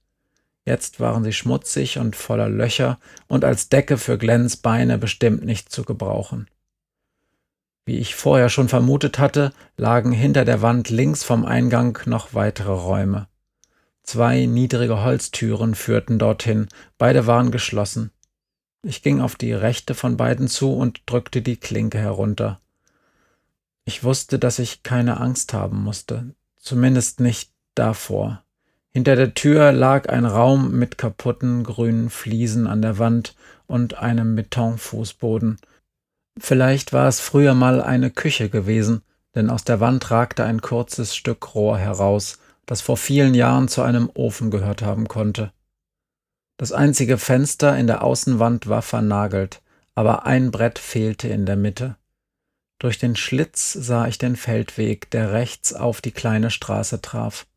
Jetzt 0.65 0.99
waren 0.99 1.23
sie 1.23 1.31
schmutzig 1.31 1.99
und 1.99 2.15
voller 2.15 2.49
Löcher 2.49 2.97
und 3.27 3.45
als 3.45 3.69
Decke 3.69 3.99
für 3.99 4.17
Glens 4.17 4.57
Beine 4.57 4.97
bestimmt 4.97 5.45
nicht 5.45 5.71
zu 5.71 5.83
gebrauchen. 5.83 6.47
Wie 7.85 7.99
ich 7.99 8.15
vorher 8.15 8.49
schon 8.49 8.67
vermutet 8.67 9.19
hatte, 9.19 9.53
lagen 9.75 10.11
hinter 10.11 10.43
der 10.43 10.63
Wand 10.63 10.89
links 10.89 11.23
vom 11.23 11.45
Eingang 11.45 11.99
noch 12.07 12.33
weitere 12.33 12.71
Räume. 12.71 13.27
Zwei 14.01 14.47
niedrige 14.47 15.03
Holztüren 15.03 15.75
führten 15.75 16.17
dorthin, 16.17 16.67
beide 16.97 17.27
waren 17.27 17.51
geschlossen. 17.51 18.09
Ich 18.87 19.03
ging 19.03 19.19
auf 19.19 19.35
die 19.35 19.51
rechte 19.51 19.95
von 19.95 20.15
beiden 20.15 20.47
zu 20.47 20.71
und 20.71 21.01
drückte 21.07 21.41
die 21.41 21.57
Klinke 21.57 21.97
herunter. 21.97 22.61
Ich 23.83 24.05
wusste, 24.05 24.39
dass 24.39 24.59
ich 24.59 24.81
keine 24.81 25.19
Angst 25.19 25.51
haben 25.51 25.83
musste, 25.83 26.33
zumindest 26.55 27.19
nicht 27.19 27.51
davor. 27.75 28.45
Hinter 28.91 29.17
der 29.17 29.33
Tür 29.33 29.73
lag 29.73 30.07
ein 30.07 30.23
Raum 30.23 30.71
mit 30.71 30.97
kaputten 30.97 31.65
grünen 31.65 32.09
Fliesen 32.09 32.65
an 32.65 32.81
der 32.81 32.97
Wand 32.97 33.35
und 33.65 33.95
einem 33.95 34.37
Betonfußboden. 34.37 35.57
Vielleicht 36.39 36.93
war 36.93 37.09
es 37.09 37.19
früher 37.19 37.55
mal 37.55 37.81
eine 37.81 38.09
Küche 38.09 38.47
gewesen, 38.47 39.01
denn 39.35 39.49
aus 39.49 39.65
der 39.65 39.81
Wand 39.81 40.09
ragte 40.11 40.45
ein 40.45 40.61
kurzes 40.61 41.13
Stück 41.13 41.55
Rohr 41.55 41.77
heraus, 41.77 42.39
das 42.65 42.79
vor 42.79 42.95
vielen 42.95 43.33
Jahren 43.33 43.67
zu 43.67 43.81
einem 43.81 44.09
Ofen 44.13 44.49
gehört 44.49 44.81
haben 44.81 45.09
konnte. 45.09 45.51
Das 46.57 46.71
einzige 46.71 47.17
Fenster 47.17 47.77
in 47.77 47.87
der 47.87 48.03
Außenwand 48.03 48.67
war 48.67 48.81
vernagelt, 48.81 49.61
aber 49.93 50.25
ein 50.25 50.51
Brett 50.51 50.79
fehlte 50.79 51.27
in 51.27 51.45
der 51.45 51.55
Mitte. 51.55 51.97
Durch 52.79 52.97
den 52.99 53.15
Schlitz 53.15 53.73
sah 53.73 54.07
ich 54.07 54.17
den 54.17 54.35
Feldweg, 54.35 55.09
der 55.11 55.33
rechts 55.33 55.73
auf 55.73 56.01
die 56.01 56.11
kleine 56.11 56.51
Straße 56.51 57.01
traf. 57.01 57.47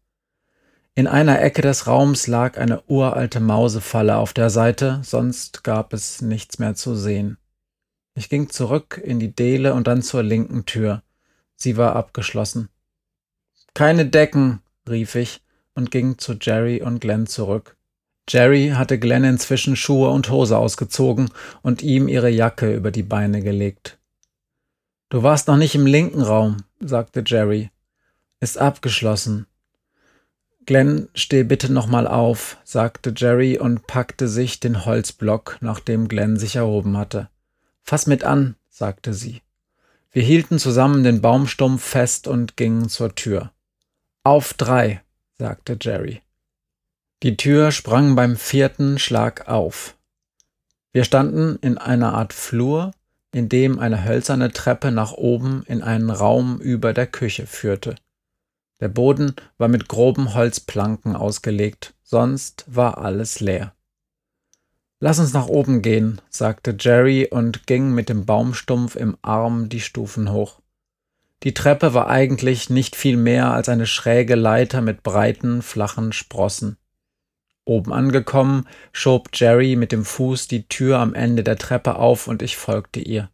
In 0.94 1.06
einer 1.06 1.40
Ecke 1.40 1.62
des 1.62 1.86
Raums 1.86 2.26
lag 2.26 2.58
eine 2.58 2.82
uralte 2.88 3.40
Mausefalle 3.40 4.16
auf 4.16 4.32
der 4.32 4.50
Seite, 4.50 5.00
sonst 5.02 5.64
gab 5.64 5.92
es 5.92 6.20
nichts 6.20 6.58
mehr 6.58 6.74
zu 6.74 6.94
sehen. 6.94 7.38
Ich 8.14 8.28
ging 8.28 8.50
zurück 8.50 9.00
in 9.02 9.18
die 9.18 9.34
Dele 9.34 9.72
und 9.74 9.86
dann 9.86 10.02
zur 10.02 10.22
linken 10.22 10.66
Tür. 10.66 11.02
Sie 11.56 11.76
war 11.76 11.96
abgeschlossen. 11.96 12.68
Keine 13.72 14.04
Decken, 14.04 14.60
rief 14.88 15.14
ich 15.14 15.42
und 15.74 15.90
ging 15.90 16.18
zu 16.18 16.34
Jerry 16.34 16.82
und 16.82 17.00
Glenn 17.00 17.26
zurück. 17.26 17.76
Jerry 18.32 18.74
hatte 18.76 19.00
Glenn 19.00 19.24
inzwischen 19.24 19.74
Schuhe 19.74 20.10
und 20.10 20.30
Hose 20.30 20.56
ausgezogen 20.56 21.30
und 21.62 21.82
ihm 21.82 22.06
ihre 22.06 22.30
Jacke 22.30 22.72
über 22.72 22.92
die 22.92 23.02
Beine 23.02 23.42
gelegt. 23.42 23.98
Du 25.08 25.24
warst 25.24 25.48
noch 25.48 25.56
nicht 25.56 25.74
im 25.74 25.84
linken 25.84 26.22
Raum, 26.22 26.58
sagte 26.78 27.24
Jerry. 27.26 27.70
Ist 28.38 28.56
abgeschlossen. 28.56 29.46
Glenn, 30.64 31.08
steh 31.12 31.42
bitte 31.42 31.72
nochmal 31.72 32.06
auf, 32.06 32.58
sagte 32.62 33.12
Jerry 33.16 33.58
und 33.58 33.88
packte 33.88 34.28
sich 34.28 34.60
den 34.60 34.84
Holzblock, 34.84 35.58
nachdem 35.60 36.06
Glenn 36.06 36.36
sich 36.36 36.54
erhoben 36.54 36.96
hatte. 36.96 37.28
Fass 37.82 38.06
mit 38.06 38.22
an, 38.22 38.54
sagte 38.68 39.12
sie. 39.12 39.42
Wir 40.12 40.22
hielten 40.22 40.60
zusammen 40.60 41.02
den 41.02 41.20
Baumstumpf 41.20 41.82
fest 41.82 42.28
und 42.28 42.56
gingen 42.56 42.88
zur 42.88 43.12
Tür. 43.16 43.50
Auf 44.22 44.54
drei, 44.54 45.02
sagte 45.36 45.76
Jerry. 45.80 46.22
Die 47.22 47.36
Tür 47.36 47.70
sprang 47.70 48.16
beim 48.16 48.34
vierten 48.34 48.98
Schlag 48.98 49.46
auf. 49.46 49.94
Wir 50.92 51.04
standen 51.04 51.58
in 51.60 51.76
einer 51.76 52.14
Art 52.14 52.32
Flur, 52.32 52.92
in 53.30 53.50
dem 53.50 53.78
eine 53.78 54.04
hölzerne 54.04 54.52
Treppe 54.52 54.90
nach 54.90 55.12
oben 55.12 55.62
in 55.66 55.82
einen 55.82 56.08
Raum 56.08 56.60
über 56.60 56.94
der 56.94 57.06
Küche 57.06 57.46
führte. 57.46 57.96
Der 58.80 58.88
Boden 58.88 59.34
war 59.58 59.68
mit 59.68 59.86
groben 59.86 60.32
Holzplanken 60.32 61.14
ausgelegt, 61.14 61.92
sonst 62.02 62.64
war 62.66 62.96
alles 62.96 63.40
leer. 63.40 63.74
Lass 64.98 65.18
uns 65.18 65.34
nach 65.34 65.46
oben 65.46 65.82
gehen, 65.82 66.22
sagte 66.30 66.74
Jerry 66.78 67.28
und 67.30 67.66
ging 67.66 67.92
mit 67.92 68.08
dem 68.08 68.24
Baumstumpf 68.24 68.96
im 68.96 69.18
Arm 69.20 69.68
die 69.68 69.80
Stufen 69.80 70.32
hoch. 70.32 70.60
Die 71.42 71.52
Treppe 71.52 71.92
war 71.92 72.08
eigentlich 72.08 72.70
nicht 72.70 72.96
viel 72.96 73.18
mehr 73.18 73.52
als 73.52 73.68
eine 73.68 73.86
schräge 73.86 74.36
Leiter 74.36 74.80
mit 74.80 75.02
breiten, 75.02 75.60
flachen 75.60 76.14
Sprossen. 76.14 76.78
Oben 77.64 77.92
angekommen, 77.92 78.66
schob 78.92 79.28
Jerry 79.34 79.76
mit 79.76 79.92
dem 79.92 80.04
Fuß 80.04 80.48
die 80.48 80.68
Tür 80.68 80.98
am 80.98 81.14
Ende 81.14 81.44
der 81.44 81.56
Treppe 81.56 81.96
auf 81.96 82.26
und 82.26 82.42
ich 82.42 82.56
folgte 82.56 83.00
ihr. 83.00 83.30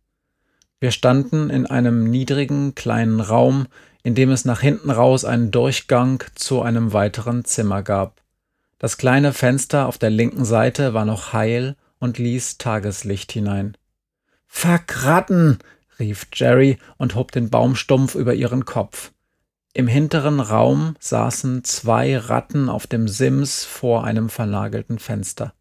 Wir 0.79 0.91
standen 0.91 1.49
in 1.49 1.67
einem 1.67 2.11
niedrigen, 2.11 2.75
kleinen 2.75 3.21
Raum, 3.21 3.67
in 4.03 4.15
dem 4.15 4.31
es 4.31 4.45
nach 4.45 4.61
hinten 4.61 4.91
raus 4.91 5.25
einen 5.25 5.51
Durchgang 5.51 6.23
zu 6.35 6.63
einem 6.63 6.93
weiteren 6.93 7.45
Zimmer 7.45 7.83
gab. 7.83 8.23
Das 8.79 8.99
kleine 8.99 9.33
Fenster 9.33 9.87
auf 9.87 9.97
der 9.97 10.11
linken 10.11 10.45
Seite 10.45 10.93
war 10.93 11.05
noch 11.05 11.33
heil 11.33 11.77
und 11.99 12.19
ließ 12.19 12.59
Tageslicht 12.59 13.33
hinein. 13.33 13.77
Fuck, 14.47 15.05
Ratten! 15.05 15.59
rief 15.99 16.27
Jerry 16.35 16.79
und 16.99 17.15
hob 17.15 17.33
den 17.33 17.49
Baumstumpf 17.49 18.15
über 18.15 18.35
ihren 18.35 18.67
Kopf. 18.67 19.13
Im 19.77 19.89
hinteren 19.89 20.41
Raum 20.41 20.97
saßen 21.01 21.63
zwei 21.63 22.17
Ratten 22.17 22.71
auf 22.71 22.87
dem 22.87 23.09
Sims 23.09 23.67
vor 23.67 24.05
einem 24.05 24.31
vernagelten 24.31 24.99
Fenster. 24.99 25.53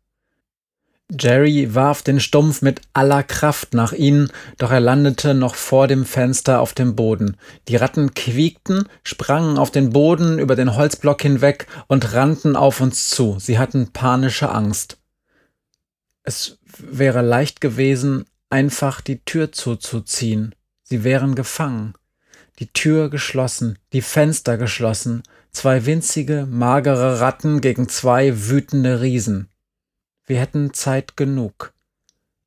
Jerry 1.11 1.75
warf 1.75 2.01
den 2.01 2.21
Stumpf 2.21 2.61
mit 2.61 2.79
aller 2.93 3.23
Kraft 3.23 3.73
nach 3.73 3.91
ihnen, 3.91 4.31
doch 4.57 4.71
er 4.71 4.79
landete 4.79 5.33
noch 5.33 5.55
vor 5.55 5.89
dem 5.89 6.05
Fenster 6.05 6.61
auf 6.61 6.73
dem 6.73 6.95
Boden. 6.95 7.35
Die 7.67 7.75
Ratten 7.75 8.13
quiekten, 8.13 8.87
sprangen 9.03 9.57
auf 9.57 9.69
den 9.69 9.89
Boden 9.89 10.39
über 10.39 10.55
den 10.55 10.77
Holzblock 10.77 11.21
hinweg 11.21 11.67
und 11.87 12.13
rannten 12.13 12.55
auf 12.55 12.79
uns 12.79 13.09
zu. 13.09 13.35
Sie 13.37 13.59
hatten 13.59 13.91
panische 13.91 14.49
Angst. 14.49 14.97
Es 16.23 16.57
wäre 16.77 17.21
leicht 17.21 17.59
gewesen, 17.59 18.23
einfach 18.49 19.01
die 19.01 19.25
Tür 19.25 19.51
zuzuziehen. 19.51 20.55
Sie 20.83 21.03
wären 21.03 21.35
gefangen 21.35 21.95
die 22.59 22.71
Tür 22.71 23.09
geschlossen, 23.09 23.77
die 23.93 24.01
Fenster 24.01 24.57
geschlossen, 24.57 25.23
zwei 25.51 25.85
winzige, 25.85 26.47
magere 26.49 27.19
Ratten 27.19 27.61
gegen 27.61 27.89
zwei 27.89 28.49
wütende 28.49 29.01
Riesen. 29.01 29.49
Wir 30.25 30.39
hätten 30.39 30.73
Zeit 30.73 31.17
genug. 31.17 31.73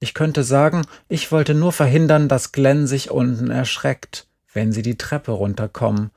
Ich 0.00 0.14
könnte 0.14 0.44
sagen, 0.44 0.82
ich 1.08 1.32
wollte 1.32 1.54
nur 1.54 1.72
verhindern, 1.72 2.28
dass 2.28 2.52
Glenn 2.52 2.86
sich 2.86 3.10
unten 3.10 3.50
erschreckt, 3.50 4.28
wenn 4.52 4.72
sie 4.72 4.82
die 4.82 4.96
Treppe 4.96 5.32
runterkommen. 5.32 6.10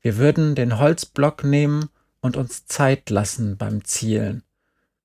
Wir 0.00 0.16
würden 0.16 0.54
den 0.54 0.78
Holzblock 0.78 1.44
nehmen 1.44 1.88
und 2.20 2.36
uns 2.36 2.66
Zeit 2.66 3.10
lassen 3.10 3.56
beim 3.56 3.84
Zielen. 3.84 4.42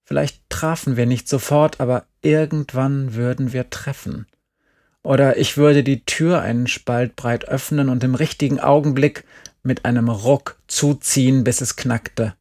Vielleicht 0.03 0.50
trafen 0.50 0.97
wir 0.97 1.05
nicht 1.05 1.29
sofort, 1.29 1.79
aber 1.79 2.05
irgendwann 2.21 3.13
würden 3.13 3.53
wir 3.53 3.69
treffen. 3.69 4.27
Oder 5.03 5.38
ich 5.38 5.57
würde 5.57 5.83
die 5.83 6.05
Tür 6.05 6.41
einen 6.41 6.67
Spalt 6.67 7.15
breit 7.15 7.45
öffnen 7.50 7.89
und 7.89 8.03
im 8.03 8.15
richtigen 8.15 8.60
Augenblick 8.60 9.25
mit 9.62 9.86
einem 9.86 10.10
Ruck 10.10 10.57
zuziehen, 10.67 11.43
bis 11.43 11.62
es 11.62 11.75
knackte. 11.75 12.36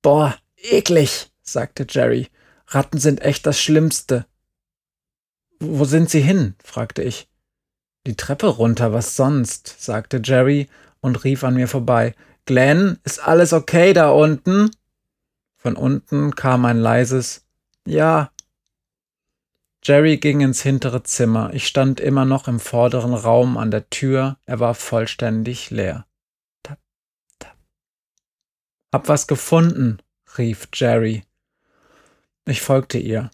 Boah, 0.00 0.36
eklig, 0.56 1.30
sagte 1.42 1.86
Jerry. 1.88 2.28
Ratten 2.66 2.98
sind 2.98 3.20
echt 3.20 3.46
das 3.46 3.60
Schlimmste. 3.60 4.26
Wo 5.60 5.84
sind 5.84 6.10
Sie 6.10 6.20
hin? 6.20 6.54
fragte 6.64 7.02
ich. 7.02 7.28
Die 8.06 8.16
Treppe 8.16 8.46
runter, 8.46 8.92
was 8.92 9.14
sonst? 9.14 9.76
sagte 9.82 10.20
Jerry 10.24 10.68
und 11.00 11.22
rief 11.24 11.44
an 11.44 11.54
mir 11.54 11.68
vorbei. 11.68 12.14
Glenn, 12.46 12.98
ist 13.04 13.20
alles 13.20 13.52
okay 13.52 13.92
da 13.92 14.10
unten? 14.10 14.70
Von 15.56 15.76
unten 15.76 16.34
kam 16.34 16.64
ein 16.64 16.78
leises 16.78 17.44
Ja. 17.86 18.30
Jerry 19.84 20.18
ging 20.18 20.40
ins 20.42 20.62
hintere 20.62 21.02
Zimmer. 21.02 21.50
Ich 21.54 21.66
stand 21.66 21.98
immer 21.98 22.24
noch 22.24 22.46
im 22.46 22.60
vorderen 22.60 23.14
Raum 23.14 23.56
an 23.56 23.72
der 23.72 23.90
Tür. 23.90 24.36
Er 24.46 24.60
war 24.60 24.74
vollständig 24.74 25.70
leer. 25.70 26.06
Tap, 26.62 26.78
tap. 27.40 27.56
Hab 28.92 29.08
was 29.08 29.26
gefunden, 29.26 29.98
rief 30.38 30.68
Jerry. 30.72 31.24
Ich 32.46 32.60
folgte 32.60 32.98
ihr. 32.98 33.30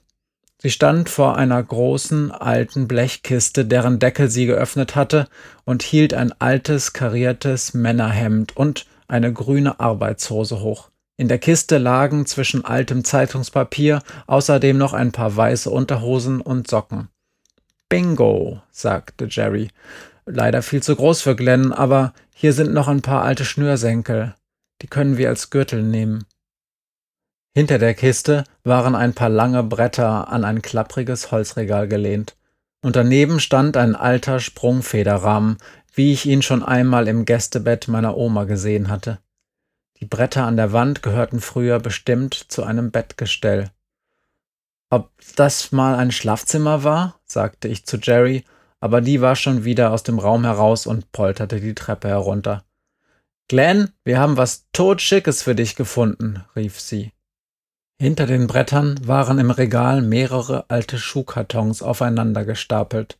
Sie 0.60 0.70
stand 0.70 1.10
vor 1.10 1.36
einer 1.36 1.62
großen, 1.62 2.32
alten 2.32 2.88
Blechkiste, 2.88 3.66
deren 3.66 3.98
Deckel 3.98 4.30
sie 4.30 4.46
geöffnet 4.46 4.96
hatte, 4.96 5.28
und 5.64 5.82
hielt 5.82 6.14
ein 6.14 6.32
altes, 6.40 6.94
kariertes 6.94 7.74
Männerhemd 7.74 8.56
und 8.56 8.86
eine 9.06 9.32
grüne 9.32 9.80
Arbeitshose 9.80 10.60
hoch. 10.60 10.90
In 11.20 11.26
der 11.26 11.38
Kiste 11.38 11.78
lagen 11.78 12.26
zwischen 12.26 12.64
altem 12.64 13.02
Zeitungspapier 13.02 14.02
außerdem 14.28 14.78
noch 14.78 14.92
ein 14.92 15.10
paar 15.10 15.34
weiße 15.34 15.68
Unterhosen 15.68 16.40
und 16.40 16.68
Socken. 16.68 17.08
Bingo, 17.88 18.62
sagte 18.70 19.26
Jerry. 19.28 19.68
Leider 20.26 20.62
viel 20.62 20.80
zu 20.80 20.94
groß 20.94 21.22
für 21.22 21.34
Glenn, 21.34 21.72
aber 21.72 22.12
hier 22.32 22.52
sind 22.52 22.72
noch 22.72 22.86
ein 22.86 23.02
paar 23.02 23.24
alte 23.24 23.44
Schnürsenkel. 23.44 24.36
Die 24.80 24.86
können 24.86 25.18
wir 25.18 25.28
als 25.28 25.50
Gürtel 25.50 25.82
nehmen. 25.82 26.24
Hinter 27.52 27.80
der 27.80 27.94
Kiste 27.94 28.44
waren 28.62 28.94
ein 28.94 29.12
paar 29.12 29.28
lange 29.28 29.64
Bretter 29.64 30.28
an 30.28 30.44
ein 30.44 30.62
klappriges 30.62 31.32
Holzregal 31.32 31.88
gelehnt, 31.88 32.36
und 32.80 32.94
daneben 32.94 33.40
stand 33.40 33.76
ein 33.76 33.96
alter 33.96 34.38
Sprungfederrahmen, 34.38 35.56
wie 35.92 36.12
ich 36.12 36.26
ihn 36.26 36.42
schon 36.42 36.62
einmal 36.62 37.08
im 37.08 37.24
Gästebett 37.24 37.88
meiner 37.88 38.16
Oma 38.16 38.44
gesehen 38.44 38.88
hatte. 38.88 39.18
Die 40.00 40.06
Bretter 40.06 40.44
an 40.44 40.56
der 40.56 40.72
Wand 40.72 41.02
gehörten 41.02 41.40
früher 41.40 41.80
bestimmt 41.80 42.34
zu 42.34 42.62
einem 42.62 42.90
Bettgestell. 42.90 43.70
Ob 44.90 45.10
das 45.36 45.72
mal 45.72 45.96
ein 45.96 46.12
Schlafzimmer 46.12 46.84
war? 46.84 47.20
sagte 47.24 47.68
ich 47.68 47.84
zu 47.84 47.98
Jerry, 47.98 48.44
aber 48.80 49.00
die 49.00 49.20
war 49.20 49.36
schon 49.36 49.64
wieder 49.64 49.92
aus 49.92 50.02
dem 50.02 50.18
Raum 50.18 50.44
heraus 50.44 50.86
und 50.86 51.10
polterte 51.12 51.60
die 51.60 51.74
Treppe 51.74 52.08
herunter. 52.08 52.64
Glenn, 53.48 53.90
wir 54.04 54.18
haben 54.18 54.36
was 54.36 54.66
totschickes 54.72 55.42
für 55.42 55.54
dich 55.54 55.74
gefunden, 55.74 56.44
rief 56.54 56.78
sie. 56.80 57.12
Hinter 58.00 58.26
den 58.26 58.46
Brettern 58.46 59.00
waren 59.06 59.38
im 59.38 59.50
Regal 59.50 60.02
mehrere 60.02 60.66
alte 60.68 60.98
Schuhkartons 60.98 61.82
aufeinander 61.82 62.44
gestapelt. 62.44 63.18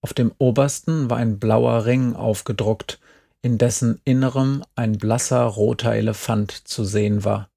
Auf 0.00 0.14
dem 0.14 0.32
obersten 0.38 1.10
war 1.10 1.16
ein 1.16 1.40
blauer 1.40 1.84
Ring 1.86 2.14
aufgedruckt, 2.14 3.00
in 3.46 3.58
dessen 3.58 4.00
Innerem 4.04 4.64
ein 4.74 4.98
blasser 4.98 5.44
roter 5.44 5.94
Elefant 5.94 6.50
zu 6.50 6.84
sehen 6.84 7.24
war. 7.24 7.48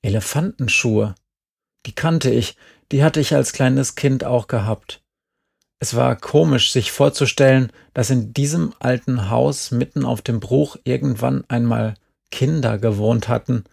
Elefantenschuhe. 0.00 1.16
Die 1.84 1.92
kannte 1.92 2.30
ich, 2.30 2.56
die 2.92 3.02
hatte 3.02 3.18
ich 3.18 3.34
als 3.34 3.52
kleines 3.52 3.96
Kind 3.96 4.22
auch 4.22 4.46
gehabt. 4.46 5.02
Es 5.80 5.96
war 5.96 6.14
komisch, 6.14 6.70
sich 6.70 6.92
vorzustellen, 6.92 7.72
dass 7.92 8.10
in 8.10 8.32
diesem 8.32 8.72
alten 8.78 9.30
Haus 9.30 9.72
mitten 9.72 10.04
auf 10.04 10.22
dem 10.22 10.38
Bruch 10.38 10.76
irgendwann 10.84 11.44
einmal 11.48 11.94
Kinder 12.30 12.78
gewohnt 12.78 13.26
hatten, 13.26 13.64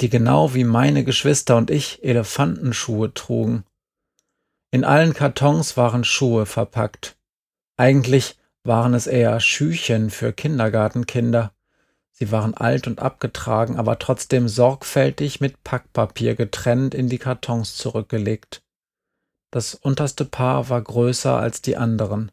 die 0.00 0.10
genau 0.10 0.54
wie 0.54 0.64
meine 0.64 1.04
Geschwister 1.04 1.56
und 1.56 1.70
ich 1.70 2.02
Elefantenschuhe 2.02 3.14
trugen. 3.14 3.62
In 4.72 4.84
allen 4.84 5.14
Kartons 5.14 5.76
waren 5.76 6.02
Schuhe 6.02 6.46
verpackt. 6.46 7.14
Eigentlich 7.76 8.34
waren 8.64 8.94
es 8.94 9.06
eher 9.06 9.40
Schüchen 9.40 10.10
für 10.10 10.32
Kindergartenkinder. 10.32 11.52
Sie 12.12 12.30
waren 12.30 12.54
alt 12.54 12.86
und 12.86 13.00
abgetragen, 13.00 13.76
aber 13.76 13.98
trotzdem 13.98 14.48
sorgfältig 14.48 15.40
mit 15.40 15.64
Packpapier 15.64 16.34
getrennt 16.34 16.94
in 16.94 17.08
die 17.08 17.18
Kartons 17.18 17.76
zurückgelegt. 17.76 18.62
Das 19.50 19.74
unterste 19.74 20.24
Paar 20.24 20.68
war 20.68 20.80
größer 20.80 21.36
als 21.36 21.62
die 21.62 21.76
anderen. 21.76 22.30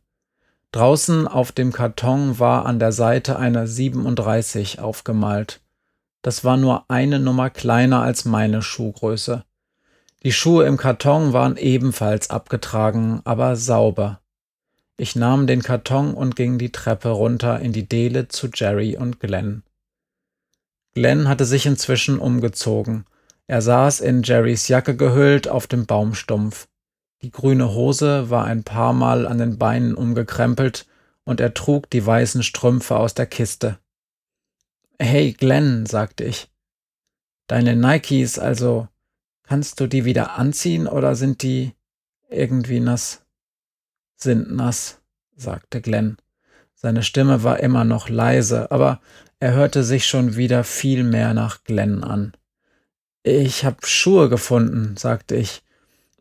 Draußen 0.71 1.27
auf 1.27 1.51
dem 1.51 1.73
Karton 1.73 2.37
war 2.37 2.65
an 2.65 2.77
der 2.77 2.91
Seite 2.91 3.39
eine 3.39 3.67
37 3.67 4.79
aufgemalt. 4.79 5.61
Das 6.21 6.43
war 6.43 6.57
nur 6.57 6.85
eine 6.89 7.19
Nummer 7.19 7.49
kleiner 7.49 8.01
als 8.01 8.25
meine 8.25 8.61
Schuhgröße. 8.61 9.43
Die 10.23 10.31
Schuhe 10.31 10.65
im 10.65 10.77
Karton 10.77 11.33
waren 11.33 11.57
ebenfalls 11.57 12.29
abgetragen, 12.29 13.21
aber 13.23 13.55
sauber. 13.55 14.19
Ich 14.99 15.15
nahm 15.15 15.47
den 15.47 15.63
Karton 15.63 16.13
und 16.13 16.35
ging 16.35 16.57
die 16.57 16.73
Treppe 16.73 17.07
runter 17.07 17.62
in 17.62 17.71
die 17.71 17.88
Dele 17.88 18.27
zu 18.27 18.49
Jerry 18.53 18.97
und 18.97 19.21
Glenn. 19.21 19.63
Glenn 20.93 21.29
hatte 21.29 21.45
sich 21.45 21.65
inzwischen 21.65 22.19
umgezogen. 22.19 23.05
Er 23.47 23.62
saß 23.62 24.01
in 24.01 24.23
Jerrys 24.23 24.67
Jacke 24.67 24.97
gehüllt 24.97 25.47
auf 25.47 25.67
dem 25.67 25.85
Baumstumpf. 25.85 26.67
Die 27.21 27.31
grüne 27.31 27.73
Hose 27.73 28.29
war 28.29 28.43
ein 28.43 28.65
paar 28.65 28.91
Mal 28.91 29.25
an 29.25 29.38
den 29.38 29.57
Beinen 29.57 29.95
umgekrempelt 29.95 30.85
und 31.23 31.39
er 31.39 31.53
trug 31.53 31.89
die 31.89 32.05
weißen 32.05 32.43
Strümpfe 32.43 32.97
aus 32.97 33.13
der 33.13 33.25
Kiste. 33.25 33.79
Hey 34.99 35.31
Glenn, 35.31 35.85
sagte 35.85 36.25
ich. 36.25 36.49
Deine 37.47 37.77
Nikes, 37.77 38.38
also, 38.38 38.89
kannst 39.43 39.79
du 39.79 39.88
die 39.88 40.03
wieder 40.03 40.38
anziehen 40.38 40.88
oder 40.88 41.15
sind 41.15 41.41
die 41.41 41.71
irgendwie 42.29 42.81
nass? 42.81 43.25
Sind 44.21 44.53
nass, 44.53 44.99
sagte 45.38 45.79
Glenn. 45.79 46.17
Seine 46.75 47.03
Stimme 47.03 47.43
war 47.43 47.62
immer 47.62 47.86
noch 47.86 48.10
leise, 48.10 48.69
aber 48.69 48.99
er 49.39 49.53
hörte 49.53 49.86
sich 49.86 50.08
schon 50.08 50.36
wieder 50.36 50.65
viel 50.65 51.05
mehr 51.05 51.34
nach 51.34 51.63
Glenn 51.63 52.03
an. 52.03 52.34
Ich 53.23 53.63
hab 53.63 53.86
Schuhe 53.86 54.27
gefunden, 54.27 54.97
sagte 54.97 55.36
ich. 55.36 55.63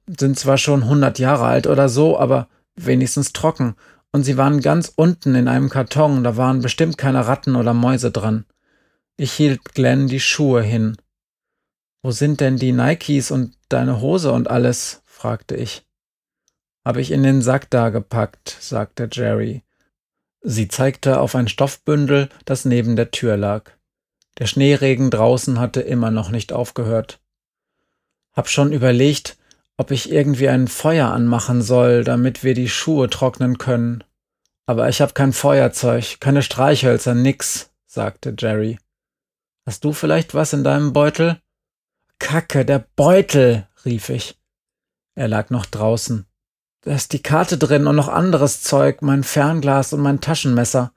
Sind 0.06 0.38
zwar 0.38 0.58
schon 0.58 0.86
hundert 0.86 1.18
Jahre 1.18 1.46
alt 1.46 1.66
oder 1.66 1.88
so, 1.88 2.18
aber 2.18 2.48
wenigstens 2.76 3.32
trocken, 3.32 3.74
und 4.12 4.22
sie 4.22 4.36
waren 4.36 4.60
ganz 4.60 4.92
unten 4.94 5.34
in 5.34 5.48
einem 5.48 5.68
Karton, 5.68 6.22
da 6.22 6.36
waren 6.36 6.62
bestimmt 6.62 6.98
keine 6.98 7.26
Ratten 7.26 7.56
oder 7.56 7.74
Mäuse 7.74 8.10
dran. 8.10 8.44
Ich 9.16 9.32
hielt 9.32 9.74
Glenn 9.74 10.06
die 10.06 10.20
Schuhe 10.20 10.62
hin. 10.62 10.96
Wo 12.02 12.12
sind 12.12 12.40
denn 12.40 12.56
die 12.56 12.72
Nikes 12.72 13.32
und 13.32 13.56
deine 13.68 14.00
Hose 14.00 14.30
und 14.32 14.48
alles? 14.48 15.02
fragte 15.04 15.56
ich. 15.56 15.84
Hab 16.88 16.96
ich 16.96 17.10
in 17.10 17.22
den 17.22 17.42
Sack 17.42 17.68
da 17.68 17.90
gepackt, 17.90 18.56
sagte 18.60 19.10
Jerry. 19.12 19.62
Sie 20.40 20.68
zeigte 20.68 21.20
auf 21.20 21.34
ein 21.34 21.46
Stoffbündel, 21.46 22.30
das 22.46 22.64
neben 22.64 22.96
der 22.96 23.10
Tür 23.10 23.36
lag. 23.36 23.72
Der 24.38 24.46
Schneeregen 24.46 25.10
draußen 25.10 25.60
hatte 25.60 25.82
immer 25.82 26.10
noch 26.10 26.30
nicht 26.30 26.50
aufgehört. 26.50 27.20
Hab 28.32 28.48
schon 28.48 28.72
überlegt, 28.72 29.36
ob 29.76 29.90
ich 29.90 30.10
irgendwie 30.10 30.48
ein 30.48 30.66
Feuer 30.66 31.10
anmachen 31.10 31.60
soll, 31.60 32.04
damit 32.04 32.42
wir 32.42 32.54
die 32.54 32.70
Schuhe 32.70 33.10
trocknen 33.10 33.58
können. 33.58 34.02
Aber 34.64 34.88
ich 34.88 35.02
hab 35.02 35.14
kein 35.14 35.34
Feuerzeug, 35.34 36.20
keine 36.20 36.40
Streichhölzer, 36.40 37.12
nix, 37.12 37.70
sagte 37.86 38.34
Jerry. 38.38 38.78
Hast 39.66 39.84
du 39.84 39.92
vielleicht 39.92 40.32
was 40.32 40.54
in 40.54 40.64
deinem 40.64 40.94
Beutel? 40.94 41.38
Kacke, 42.18 42.64
der 42.64 42.78
Beutel, 42.96 43.68
rief 43.84 44.08
ich. 44.08 44.38
Er 45.14 45.28
lag 45.28 45.50
noch 45.50 45.66
draußen. 45.66 46.27
Da 46.88 46.94
ist 46.94 47.12
die 47.12 47.20
Karte 47.20 47.58
drin 47.58 47.86
und 47.86 47.96
noch 47.96 48.08
anderes 48.08 48.62
Zeug, 48.62 49.02
mein 49.02 49.22
Fernglas 49.22 49.92
und 49.92 50.00
mein 50.00 50.22
Taschenmesser. 50.22 50.90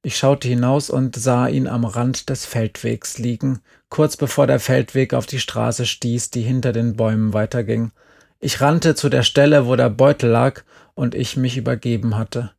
Ich 0.00 0.16
schaute 0.16 0.46
hinaus 0.46 0.90
und 0.90 1.16
sah 1.16 1.48
ihn 1.48 1.66
am 1.66 1.84
Rand 1.84 2.30
des 2.30 2.46
Feldwegs 2.46 3.18
liegen, 3.18 3.58
kurz 3.88 4.16
bevor 4.16 4.46
der 4.46 4.60
Feldweg 4.60 5.12
auf 5.12 5.26
die 5.26 5.40
Straße 5.40 5.86
stieß, 5.86 6.30
die 6.30 6.42
hinter 6.42 6.72
den 6.72 6.94
Bäumen 6.94 7.32
weiterging. 7.32 7.90
Ich 8.38 8.60
rannte 8.60 8.94
zu 8.94 9.08
der 9.08 9.24
Stelle, 9.24 9.66
wo 9.66 9.74
der 9.74 9.90
Beutel 9.90 10.30
lag 10.30 10.62
und 10.94 11.16
ich 11.16 11.36
mich 11.36 11.56
übergeben 11.56 12.16
hatte. 12.16 12.52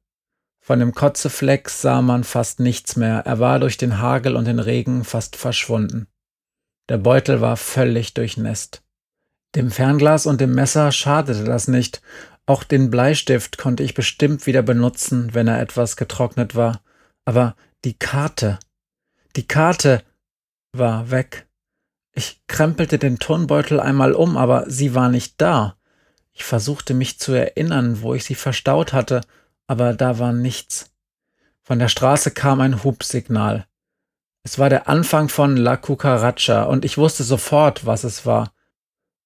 Von 0.60 0.80
dem 0.80 0.94
Kotzefleck 0.94 1.70
sah 1.70 2.02
man 2.02 2.26
fast 2.26 2.60
nichts 2.60 2.98
mehr, 2.98 3.20
er 3.26 3.40
war 3.40 3.60
durch 3.60 3.78
den 3.78 4.02
Hagel 4.02 4.36
und 4.36 4.50
den 4.50 4.60
Regen 4.60 5.06
fast 5.06 5.38
verschwunden. 5.38 6.08
Der 6.90 6.98
Beutel 6.98 7.40
war 7.40 7.56
völlig 7.56 8.14
durchnässt. 8.16 8.82
Dem 9.56 9.72
Fernglas 9.72 10.26
und 10.26 10.42
dem 10.42 10.54
Messer 10.54 10.92
schadete 10.92 11.46
das 11.46 11.70
nicht, 11.70 12.02
Auch 12.46 12.64
den 12.64 12.92
Bleistift 12.92 13.58
konnte 13.58 13.84
ich 13.84 13.94
bestimmt 13.94 14.46
wieder 14.46 14.62
benutzen, 14.62 15.34
wenn 15.34 15.48
er 15.48 15.62
etwas 15.62 15.98
getrocknet 15.98 16.56
war. 16.56 16.82
Aber 17.26 17.56
die 17.84 17.98
Karte, 17.98 18.60
die 19.36 19.48
Karte 19.48 20.04
war 20.72 21.10
weg. 21.10 21.48
Ich 22.14 22.42
krempelte 22.48 23.00
den 23.00 23.20
Turnbeutel 23.20 23.80
einmal 23.80 24.14
um, 24.14 24.38
aber 24.38 24.70
sie 24.70 24.94
war 24.94 25.10
nicht 25.10 25.42
da. 25.42 25.76
Ich 26.34 26.44
versuchte 26.44 26.94
mich 26.94 27.20
zu 27.20 27.34
erinnern, 27.34 28.02
wo 28.02 28.14
ich 28.14 28.26
sie 28.26 28.36
verstaut 28.36 28.94
hatte, 28.94 29.22
aber 29.68 29.94
da 29.94 30.20
war 30.20 30.32
nichts. 30.32 30.92
Von 31.62 31.80
der 31.80 31.90
Straße 31.90 32.32
kam 32.32 32.62
ein 32.62 32.84
Hubsignal. 32.84 33.66
Es 34.44 34.60
war 34.60 34.70
der 34.70 34.88
Anfang 34.88 35.30
von 35.30 35.58
La 35.58 35.78
Cucaracha 35.78 36.64
und 36.64 36.86
ich 36.86 37.00
wusste 37.00 37.24
sofort, 37.24 37.86
was 37.88 38.04
es 38.04 38.26
war. 38.26 38.54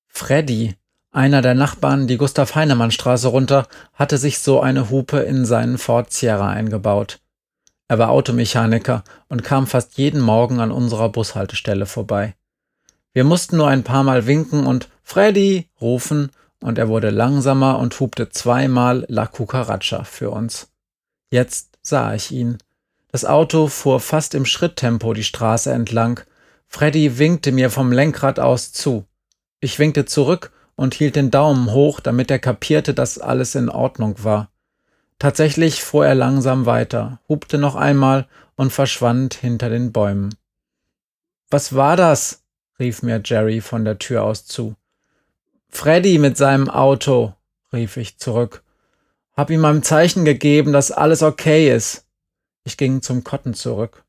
Freddy, 0.07 0.75
einer 1.11 1.41
der 1.41 1.55
Nachbarn 1.55 2.07
die 2.07 2.17
Gustav 2.17 2.55
Heinemann 2.55 2.91
Straße 2.91 3.27
runter, 3.27 3.67
hatte 3.93 4.17
sich 4.17 4.39
so 4.39 4.61
eine 4.61 4.89
Hupe 4.89 5.19
in 5.19 5.45
seinen 5.45 5.77
Ford 5.77 6.13
Sierra 6.13 6.49
eingebaut. 6.49 7.19
Er 7.87 7.97
war 7.97 8.09
Automechaniker 8.09 9.03
und 9.27 9.43
kam 9.43 9.65
fast 9.65 9.97
jeden 9.97 10.21
Morgen 10.21 10.59
an 10.59 10.71
unserer 10.71 11.09
Bushaltestelle 11.09 11.87
vorbei. 11.87 12.35
Wir 13.13 13.23
mussten 13.23 13.57
nur 13.57 13.67
ein 13.67 13.83
paar 13.83 14.03
Mal 14.03 14.27
winken 14.27 14.67
und 14.67 14.89
Freddy 15.01 15.67
rufen, 15.81 16.31
und 16.61 16.77
er 16.77 16.89
wurde 16.89 17.09
langsamer 17.09 17.79
und 17.79 17.99
hupte 17.99 18.29
zweimal 18.29 19.05
La 19.07 19.25
Cucaracha 19.25 20.03
für 20.03 20.29
uns. 20.29 20.69
Jetzt 21.31 21.79
sah 21.81 22.13
ich 22.13 22.31
ihn. 22.31 22.57
Das 23.11 23.25
Auto 23.25 23.67
fuhr 23.67 23.99
fast 23.99 24.35
im 24.35 24.45
Schritttempo 24.45 25.13
die 25.13 25.23
Straße 25.23 25.71
entlang. 25.71 26.19
Freddy 26.67 27.17
winkte 27.17 27.51
mir 27.51 27.69
vom 27.69 27.91
Lenkrad 27.91 28.39
aus 28.39 28.71
zu. 28.71 29.05
Ich 29.61 29.79
winkte 29.79 30.05
zurück 30.05 30.51
und 30.79 30.93
hielt 30.93 31.17
den 31.17 31.29
Daumen 31.29 31.73
hoch, 31.73 31.99
damit 31.99 32.31
er 32.31 32.39
kapierte, 32.39 32.93
dass 32.93 33.19
alles 33.19 33.53
in 33.53 33.67
Ordnung 33.67 34.23
war. 34.23 34.49
Tatsächlich 35.19 35.83
fuhr 35.83 36.05
er 36.05 36.15
langsam 36.15 36.65
weiter, 36.65 37.19
hupte 37.27 37.57
noch 37.57 37.75
einmal 37.75 38.29
und 38.55 38.71
verschwand 38.71 39.33
hinter 39.33 39.69
den 39.69 39.91
Bäumen. 39.91 40.33
Was 41.49 41.75
war 41.75 41.97
das? 41.97 42.45
rief 42.79 43.03
mir 43.03 43.21
Jerry 43.21 43.59
von 43.59 43.83
der 43.83 43.99
Tür 43.99 44.23
aus 44.23 44.45
zu. 44.45 44.77
Freddy 45.67 46.17
mit 46.17 46.37
seinem 46.37 46.69
Auto, 46.69 47.33
rief 47.73 47.97
ich 47.97 48.17
zurück. 48.17 48.63
Hab 49.35 49.49
ihm 49.49 49.65
ein 49.65 49.83
Zeichen 49.83 50.23
gegeben, 50.23 50.71
dass 50.71 50.93
alles 50.93 51.21
okay 51.23 51.75
ist. 51.75 52.05
Ich 52.63 52.77
ging 52.77 53.01
zum 53.01 53.25
Kotten 53.25 53.53
zurück. 53.53 54.05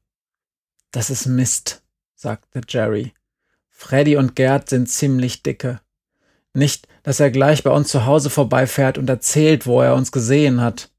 Das 0.93 1.11
ist 1.11 1.27
Mist, 1.27 1.83
sagte 2.15 2.61
Jerry. 2.69 3.13
Freddy 3.71 4.17
und 4.17 4.37
Gerd 4.37 4.69
sind 4.69 4.89
ziemlich 4.89 5.43
dicke. 5.43 5.81
Nicht, 6.53 6.89
dass 7.03 7.21
er 7.21 7.31
gleich 7.31 7.63
bei 7.63 7.71
uns 7.71 7.89
zu 7.89 8.07
Hause 8.07 8.31
vorbeifährt 8.31 8.99
und 8.99 9.09
erzählt, 9.09 9.67
wo 9.67 9.81
er 9.81 9.95
uns 9.95 10.13
gesehen 10.13 10.61
hat. 10.61 10.91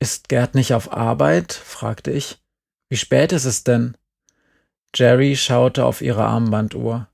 Ist 0.00 0.28
Gerd 0.28 0.54
nicht 0.54 0.74
auf 0.74 0.92
Arbeit? 0.92 1.52
fragte 1.52 2.10
ich. 2.10 2.38
Wie 2.88 2.96
spät 2.96 3.32
ist 3.32 3.44
es 3.44 3.64
denn? 3.64 3.96
Jerry 4.94 5.36
schaute 5.36 5.84
auf 5.84 6.00
ihre 6.00 6.24
Armbanduhr. 6.24 7.08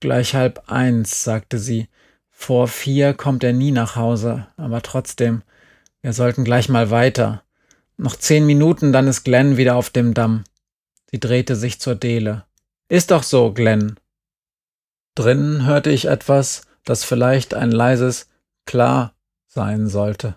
Gleich 0.00 0.34
halb 0.34 0.70
eins, 0.70 1.24
sagte 1.24 1.58
sie. 1.58 1.88
Vor 2.30 2.68
vier 2.68 3.14
kommt 3.14 3.42
er 3.42 3.52
nie 3.52 3.70
nach 3.70 3.96
Hause, 3.96 4.46
aber 4.56 4.82
trotzdem, 4.82 5.42
wir 6.02 6.12
sollten 6.12 6.44
gleich 6.44 6.68
mal 6.68 6.90
weiter. 6.90 7.42
Noch 7.96 8.16
zehn 8.16 8.44
Minuten, 8.44 8.92
dann 8.92 9.08
ist 9.08 9.24
Glenn 9.24 9.56
wieder 9.56 9.76
auf 9.76 9.90
dem 9.90 10.14
Damm. 10.14 10.44
Sie 11.10 11.20
drehte 11.20 11.56
sich 11.56 11.80
zur 11.80 11.94
Dele. 11.94 12.44
Ist 12.88 13.10
doch 13.10 13.22
so, 13.22 13.52
Glenn. 13.52 13.98
Drinnen 15.14 15.64
hörte 15.64 15.90
ich 15.90 16.06
etwas, 16.06 16.62
das 16.84 17.04
vielleicht 17.04 17.54
ein 17.54 17.70
leises 17.70 18.28
Klar 18.66 19.14
sein 19.46 19.88
sollte. 19.88 20.36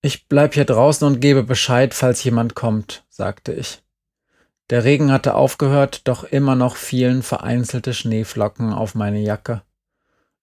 Ich 0.00 0.28
bleib 0.28 0.54
hier 0.54 0.64
draußen 0.64 1.06
und 1.06 1.20
gebe 1.20 1.42
Bescheid, 1.42 1.94
falls 1.94 2.22
jemand 2.22 2.54
kommt, 2.54 3.04
sagte 3.08 3.52
ich. 3.52 3.82
Der 4.70 4.84
Regen 4.84 5.10
hatte 5.10 5.34
aufgehört, 5.34 6.06
doch 6.06 6.24
immer 6.24 6.54
noch 6.54 6.76
fielen 6.76 7.22
vereinzelte 7.22 7.94
Schneeflocken 7.94 8.72
auf 8.72 8.94
meine 8.94 9.20
Jacke. 9.20 9.62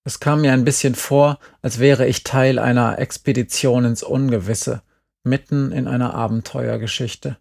Es 0.03 0.19
kam 0.19 0.41
mir 0.41 0.51
ein 0.51 0.65
bisschen 0.65 0.95
vor, 0.95 1.39
als 1.61 1.79
wäre 1.79 2.07
ich 2.07 2.23
Teil 2.23 2.59
einer 2.59 2.99
Expedition 2.99 3.85
ins 3.85 4.03
Ungewisse, 4.03 4.81
mitten 5.23 5.71
in 5.71 5.87
einer 5.87 6.13
Abenteuergeschichte. 6.15 7.37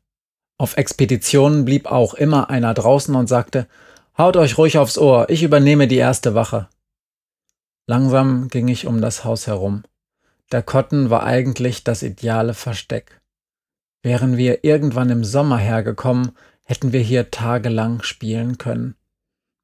Auf 0.58 0.76
Expeditionen 0.76 1.64
blieb 1.64 1.86
auch 1.86 2.14
immer 2.14 2.50
einer 2.50 2.74
draußen 2.74 3.14
und 3.14 3.26
sagte, 3.26 3.66
Haut 4.16 4.36
euch 4.36 4.58
ruhig 4.58 4.78
aufs 4.78 4.96
Ohr, 4.96 5.28
ich 5.28 5.42
übernehme 5.42 5.88
die 5.88 5.96
erste 5.96 6.34
Wache. 6.36 6.68
Langsam 7.86 8.46
ging 8.46 8.68
ich 8.68 8.86
um 8.86 9.00
das 9.00 9.24
Haus 9.24 9.48
herum. 9.48 9.82
Der 10.52 10.62
Kotten 10.62 11.10
war 11.10 11.24
eigentlich 11.24 11.82
das 11.82 12.04
ideale 12.04 12.54
Versteck. 12.54 13.20
Wären 14.04 14.36
wir 14.36 14.62
irgendwann 14.62 15.10
im 15.10 15.24
Sommer 15.24 15.58
hergekommen, 15.58 16.30
hätten 16.62 16.92
wir 16.92 17.00
hier 17.00 17.32
tagelang 17.32 18.02
spielen 18.02 18.56
können. 18.56 18.94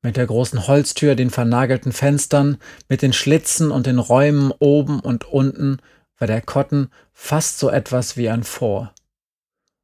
Mit 0.03 0.17
der 0.17 0.27
großen 0.27 0.67
Holztür, 0.67 1.15
den 1.15 1.31
vernagelten 1.31 1.93
Fenstern, 1.93 2.59
mit 2.89 3.03
den 3.03 3.13
Schlitzen 3.13 3.71
und 3.71 3.87
den 3.87 4.01
Räumen 4.01 4.51
oben 4.59 4.99
und 4.99 5.27
unten 5.27 5.79
war 6.19 6.27
der 6.27 6.43
Kotten 6.43 6.91
fast 7.13 7.61
so 7.61 7.71
etwas 7.71 8.17
wie 8.17 8.29
ein 8.29 8.43
Vor. 8.43 8.93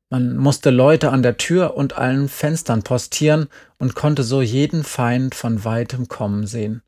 Man 0.08 0.36
musste 0.36 0.70
Leute 0.70 1.10
an 1.10 1.22
der 1.22 1.36
Tür 1.36 1.76
und 1.76 1.98
allen 1.98 2.28
Fenstern 2.28 2.82
postieren 2.84 3.48
und 3.78 3.96
konnte 3.96 4.22
so 4.22 4.40
jeden 4.40 4.84
Feind 4.84 5.34
von 5.34 5.64
weitem 5.64 6.08
kommen 6.08 6.46
sehen. 6.46 6.82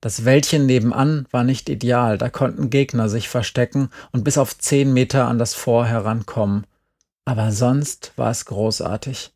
Das 0.00 0.24
Wäldchen 0.24 0.64
nebenan 0.64 1.26
war 1.30 1.44
nicht 1.44 1.68
ideal, 1.68 2.16
da 2.16 2.30
konnten 2.30 2.70
Gegner 2.70 3.10
sich 3.10 3.28
verstecken 3.28 3.90
und 4.12 4.24
bis 4.24 4.38
auf 4.38 4.56
zehn 4.56 4.94
Meter 4.94 5.28
an 5.28 5.38
das 5.38 5.52
Fort 5.54 5.88
herankommen. 5.88 6.66
Aber 7.26 7.52
sonst 7.52 8.12
war 8.16 8.30
es 8.30 8.46
großartig. 8.46 9.34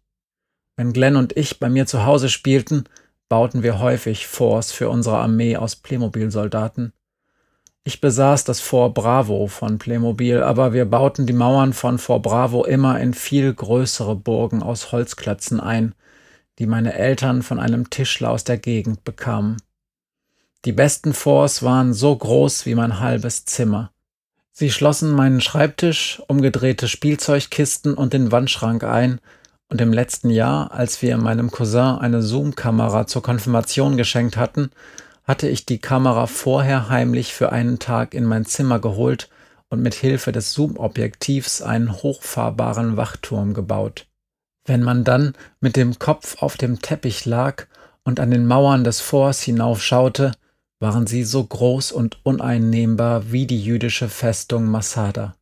Wenn 0.76 0.94
Glenn 0.94 1.16
und 1.16 1.36
ich 1.36 1.60
bei 1.60 1.68
mir 1.68 1.86
zu 1.86 2.06
Hause 2.06 2.30
spielten, 2.30 2.84
bauten 3.28 3.62
wir 3.62 3.78
häufig 3.78 4.26
Forts 4.26 4.72
für 4.72 4.88
unsere 4.88 5.18
Armee 5.18 5.58
aus 5.58 5.76
Playmobil-Soldaten. 5.76 6.94
Ich 7.86 8.00
besaß 8.00 8.44
das 8.44 8.60
Fort 8.60 8.94
Bravo 8.94 9.46
von 9.46 9.76
Playmobil, 9.76 10.42
aber 10.42 10.72
wir 10.72 10.86
bauten 10.86 11.26
die 11.26 11.34
Mauern 11.34 11.74
von 11.74 11.98
Fort 11.98 12.22
Bravo 12.22 12.64
immer 12.64 12.98
in 12.98 13.12
viel 13.12 13.52
größere 13.52 14.16
Burgen 14.16 14.62
aus 14.62 14.90
Holzklötzen 14.90 15.60
ein, 15.60 15.94
die 16.58 16.66
meine 16.66 16.94
Eltern 16.94 17.42
von 17.42 17.60
einem 17.60 17.90
Tischler 17.90 18.30
aus 18.30 18.42
der 18.42 18.56
Gegend 18.56 19.04
bekamen. 19.04 19.58
Die 20.64 20.72
besten 20.72 21.12
Forts 21.12 21.62
waren 21.62 21.92
so 21.92 22.16
groß 22.16 22.64
wie 22.64 22.74
mein 22.74 23.00
halbes 23.00 23.44
Zimmer. 23.44 23.90
Sie 24.50 24.70
schlossen 24.70 25.10
meinen 25.10 25.42
Schreibtisch, 25.42 26.22
umgedrehte 26.26 26.88
Spielzeugkisten 26.88 27.92
und 27.92 28.14
den 28.14 28.32
Wandschrank 28.32 28.82
ein, 28.82 29.20
und 29.68 29.80
im 29.80 29.92
letzten 29.92 30.30
Jahr, 30.30 30.72
als 30.72 31.02
wir 31.02 31.18
meinem 31.18 31.50
Cousin 31.50 31.98
eine 31.98 32.22
Zoom-Kamera 32.22 33.06
zur 33.06 33.22
Konfirmation 33.22 33.96
geschenkt 33.98 34.36
hatten, 34.38 34.70
hatte 35.24 35.48
ich 35.48 35.66
die 35.66 35.78
Kamera 35.78 36.26
vorher 36.26 36.88
heimlich 36.88 37.32
für 37.32 37.50
einen 37.50 37.78
Tag 37.78 38.14
in 38.14 38.24
mein 38.24 38.44
Zimmer 38.44 38.78
geholt 38.78 39.28
und 39.68 39.82
mit 39.82 39.94
Hilfe 39.94 40.32
des 40.32 40.52
Zoom-Objektivs 40.52 41.62
einen 41.62 41.92
hochfahrbaren 41.92 42.96
Wachturm 42.96 43.54
gebaut. 43.54 44.06
Wenn 44.66 44.82
man 44.82 45.04
dann 45.04 45.34
mit 45.60 45.76
dem 45.76 45.98
Kopf 45.98 46.42
auf 46.42 46.56
dem 46.56 46.80
Teppich 46.80 47.24
lag 47.24 47.66
und 48.04 48.20
an 48.20 48.30
den 48.30 48.46
Mauern 48.46 48.84
des 48.84 49.00
Forts 49.00 49.42
hinaufschaute, 49.42 50.32
waren 50.78 51.06
sie 51.06 51.24
so 51.24 51.42
groß 51.42 51.92
und 51.92 52.24
uneinnehmbar 52.24 53.32
wie 53.32 53.46
die 53.46 53.62
jüdische 53.62 54.08
Festung 54.08 54.66
Masada. 54.66 55.34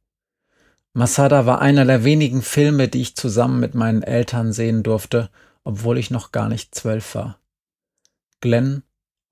Masada 0.95 1.47
war 1.47 1.61
einer 1.61 1.85
der 1.85 2.05
wenigen 2.05 2.43
Filme, 2.43 2.87
die 2.87 3.01
ich 3.01 3.17
zusammen 3.17 3.59
mit 3.59 3.75
meinen 3.75 4.03
Eltern 4.03 4.53
sehen 4.53 4.83
durfte, 4.83 5.31
obwohl 5.65 5.99
ich 5.99 6.11
noch 6.11 6.33
gar 6.33 6.49
nicht 6.49 6.75
zwölf 6.75 7.15
war. 7.15 7.39
Glenn 8.41 8.83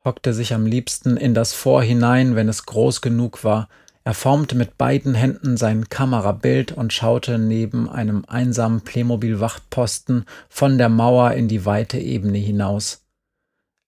hockte 0.05 0.33
sich 0.33 0.55
am 0.55 0.67
liebsten 0.67 1.17
in 1.17 1.35
das 1.35 1.53
Fort 1.53 1.85
hinein, 1.85 2.35
wenn 2.37 2.49
es 2.49 2.67
groß 2.67 3.01
genug 3.01 3.45
war. 3.45 3.69
Er 4.03 4.15
formte 4.15 4.57
mit 4.57 4.79
beiden 4.79 5.15
Händen 5.15 5.57
sein 5.57 5.89
Kamerabild 5.89 6.73
und 6.73 6.93
schaute 6.93 7.39
neben 7.39 7.89
einem 7.89 8.25
einsamen 8.27 8.81
Playmobil-Wachtposten 8.81 10.25
von 10.49 10.79
der 10.79 10.89
Mauer 10.89 11.33
in 11.33 11.49
die 11.49 11.67
weite 11.67 11.99
Ebene 11.99 12.39
hinaus. 12.39 13.05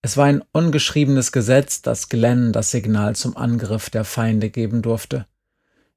Es 0.03 0.17
war 0.17 0.27
ein 0.27 0.43
ungeschriebenes 0.53 1.33
Gesetz, 1.33 1.81
dass 1.81 2.09
Glenn 2.09 2.53
das 2.53 2.73
Signal 2.73 3.17
zum 3.17 3.37
Angriff 3.37 3.89
der 3.89 4.05
Feinde 4.05 4.51
geben 4.51 4.83
durfte. 4.83 5.27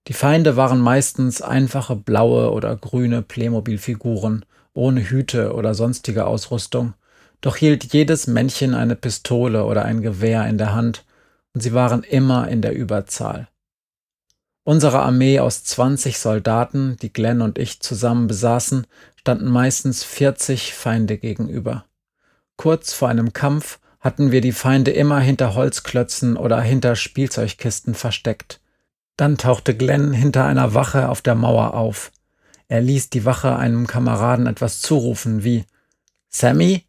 Die 0.08 0.13
Feinde 0.13 0.56
waren 0.56 0.80
meistens 0.80 1.41
einfache 1.41 1.95
blaue 1.95 2.51
oder 2.51 2.75
grüne 2.75 3.23
Playmobil-Figuren, 3.23 4.45
ohne 4.73 5.10
Hüte 5.10 5.54
oder 5.54 5.73
sonstige 5.73 6.28
Ausrüstung, 6.28 6.93
doch 7.41 7.56
hielt 7.56 7.93
jedes 7.93 8.28
Männchen 8.28 8.74
eine 8.74 8.95
Pistole 8.95 9.65
oder 9.65 9.86
ein 9.86 10.02
Gewehr 10.02 10.48
in 10.48 10.58
der 10.58 10.74
Hand, 10.74 11.06
und 11.54 11.62
sie 11.62 11.74
waren 11.74 12.04
immer 12.04 12.48
in 12.48 12.62
der 12.62 12.76
Überzahl. 12.76 13.48
Unsere 14.63 15.02
Armee 15.02 15.39
aus 15.39 15.63
20 15.63 16.17
Soldaten, 16.17 16.98
die 17.02 17.13
Glenn 17.13 17.41
und 17.41 17.60
ich 17.60 17.82
zusammen 17.82 18.28
besaßen, 18.28 18.88
standen 19.15 19.48
meistens 19.48 20.04
40 20.04 20.74
Feinde 20.74 21.17
gegenüber. 21.17 21.86
Kurz 22.58 22.93
vor 22.93 23.10
einem 23.10 23.32
Kampf 23.32 23.80
hatten 24.00 24.32
wir 24.32 24.41
die 24.41 24.52
Feinde 24.52 24.91
immer 24.91 25.19
hinter 25.19 25.56
Holzklötzen 25.56 26.36
oder 26.38 26.62
hinter 26.62 26.95
Spielzeugkisten 26.95 27.93
versteckt. 27.93 28.60
Dann 29.17 29.38
tauchte 29.38 29.76
Glenn 29.76 30.13
hinter 30.13 30.45
einer 30.45 30.74
Wache 30.74 31.10
auf 31.10 31.21
der 31.21 31.36
Mauer 31.36 31.74
auf. 31.74 32.12
Er 32.67 32.82
ließ 32.82 33.10
die 33.10 33.26
Wache 33.26 33.56
einem 33.56 33.88
Kameraden 33.88 34.48
etwas 34.48 34.82
zurufen 34.82 35.43
wie 35.43 35.65
Sammy, 36.30 36.85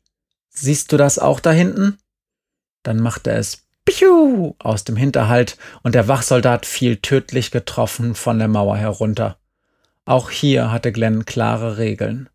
siehst 0.59 0.93
du 0.93 0.97
das 0.97 1.19
auch 1.19 1.41
da 1.41 1.53
hinten? 1.53 1.99
Dann 2.83 3.01
machte 3.01 3.31
es 3.33 3.67
Piu 3.85 4.55
aus 4.59 4.85
dem 4.85 4.97
Hinterhalt 4.97 5.57
und 5.83 5.95
der 5.95 6.09
Wachsoldat 6.09 6.67
fiel 6.67 6.97
tödlich 6.97 7.51
getroffen 7.51 8.15
von 8.15 8.39
der 8.39 8.49
Mauer 8.49 8.77
herunter. 8.77 9.39
Auch 10.05 10.31
hier 10.31 10.71
hatte 10.73 10.93
Glenn 10.93 11.25
klare 11.25 11.79
Regeln. 11.79 12.29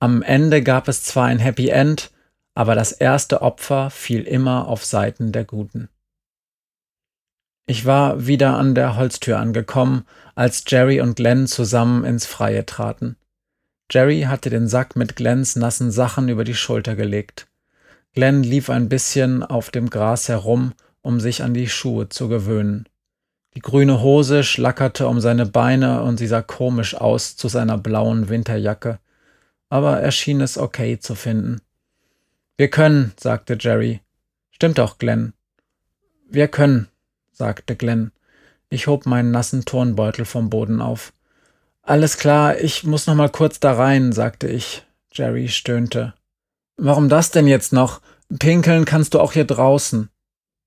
Am 0.00 0.22
Ende 0.22 0.62
gab 0.62 0.88
es 0.88 1.02
zwar 1.04 1.26
ein 1.26 1.38
Happy 1.38 1.68
End, 1.68 2.10
aber 2.54 2.74
das 2.74 2.92
erste 2.92 3.42
Opfer 3.42 3.90
fiel 3.90 4.22
immer 4.22 4.68
auf 4.68 4.84
Seiten 4.84 5.32
der 5.32 5.44
Guten. 5.44 5.88
Ich 7.66 7.86
war 7.86 8.26
wieder 8.26 8.58
an 8.58 8.74
der 8.74 8.96
Holztür 8.96 9.38
angekommen, 9.38 10.04
als 10.34 10.64
Jerry 10.66 11.00
und 11.00 11.16
Glenn 11.16 11.46
zusammen 11.46 12.04
ins 12.04 12.26
Freie 12.26 12.66
traten. 12.66 13.16
Jerry 13.90 14.22
hatte 14.22 14.50
den 14.50 14.68
Sack 14.68 14.96
mit 14.96 15.16
Glenns 15.16 15.54
nassen 15.54 15.90
Sachen 15.90 16.28
über 16.28 16.44
die 16.44 16.54
Schulter 16.54 16.96
gelegt. 16.96 17.46
Glenn 18.14 18.42
lief 18.42 18.68
ein 18.68 18.88
bisschen 18.88 19.42
auf 19.42 19.70
dem 19.70 19.88
Gras 19.88 20.28
herum, 20.28 20.74
um 21.00 21.18
sich 21.18 21.42
an 21.42 21.54
die 21.54 21.68
Schuhe 21.68 22.08
zu 22.08 22.28
gewöhnen. 22.28 22.86
Die 23.54 23.60
grüne 23.60 24.00
Hose 24.00 24.44
schlackerte 24.44 25.08
um 25.08 25.20
seine 25.20 25.46
Beine 25.46 26.02
und 26.02 26.18
sie 26.18 26.26
sah 26.26 26.42
komisch 26.42 26.94
aus 26.94 27.36
zu 27.36 27.48
seiner 27.48 27.78
blauen 27.78 28.28
Winterjacke, 28.28 28.98
aber 29.68 30.00
er 30.00 30.10
schien 30.10 30.40
es 30.40 30.58
okay 30.58 30.98
zu 30.98 31.14
finden. 31.14 31.60
Wir 32.56 32.68
können, 32.68 33.12
sagte 33.18 33.56
Jerry. 33.58 34.00
Stimmt 34.50 34.78
doch, 34.78 34.98
Glenn. 34.98 35.32
Wir 36.28 36.48
können, 36.48 36.88
sagte 37.32 37.76
Glenn. 37.76 38.12
Ich 38.68 38.86
hob 38.86 39.06
meinen 39.06 39.30
nassen 39.30 39.64
Turnbeutel 39.64 40.24
vom 40.24 40.48
Boden 40.48 40.80
auf. 40.80 41.12
Alles 41.82 42.16
klar, 42.16 42.58
ich 42.58 42.84
muss 42.84 43.06
noch 43.06 43.14
mal 43.14 43.28
kurz 43.28 43.58
da 43.58 43.72
rein, 43.72 44.12
sagte 44.12 44.48
ich. 44.48 44.86
Jerry 45.12 45.48
stöhnte. 45.48 46.14
Warum 46.76 47.08
das 47.08 47.30
denn 47.30 47.46
jetzt 47.46 47.72
noch? 47.72 48.00
Pinkeln 48.38 48.84
kannst 48.84 49.14
du 49.14 49.20
auch 49.20 49.32
hier 49.32 49.44
draußen. 49.44 50.08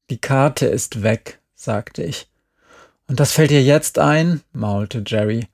Die 0.10 0.20
Karte 0.20 0.68
ist 0.68 1.02
weg, 1.04 1.40
sagte 1.56 2.04
ich. 2.04 2.28
Und 3.08 3.20
das 3.20 3.32
fällt 3.32 3.52
dir 3.52 3.64
jetzt 3.64 4.00
ein? 4.00 4.42
maulte 4.54 5.04
Jerry. 5.06 5.48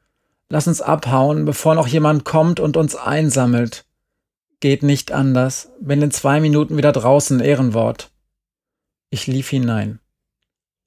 Lass 0.49 0.67
uns 0.67 0.81
abhauen, 0.81 1.45
bevor 1.45 1.75
noch 1.75 1.87
jemand 1.87 2.25
kommt 2.25 2.59
und 2.59 2.75
uns 2.75 2.95
einsammelt. 2.95 3.85
Geht 4.59 4.83
nicht 4.83 5.11
anders. 5.11 5.69
Bin 5.79 6.01
in 6.01 6.11
zwei 6.11 6.39
Minuten 6.39 6.77
wieder 6.77 6.91
draußen, 6.91 7.39
Ehrenwort. 7.39 8.11
Ich 9.09 9.27
lief 9.27 9.49
hinein. 9.49 9.99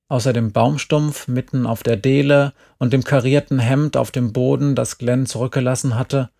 Außer 0.09 0.33
dem 0.33 0.53
Baumstumpf 0.53 1.29
mitten 1.29 1.67
auf 1.67 1.83
der 1.83 1.97
Dele 1.97 2.53
und 2.79 2.93
dem 2.93 3.05
karierten 3.05 3.59
Hemd 3.59 3.97
auf 3.97 4.11
dem 4.11 4.33
Boden, 4.33 4.75
das 4.75 4.99
Glenn 4.99 5.27
zurückgelassen 5.27 5.97
hatte, 5.97 6.31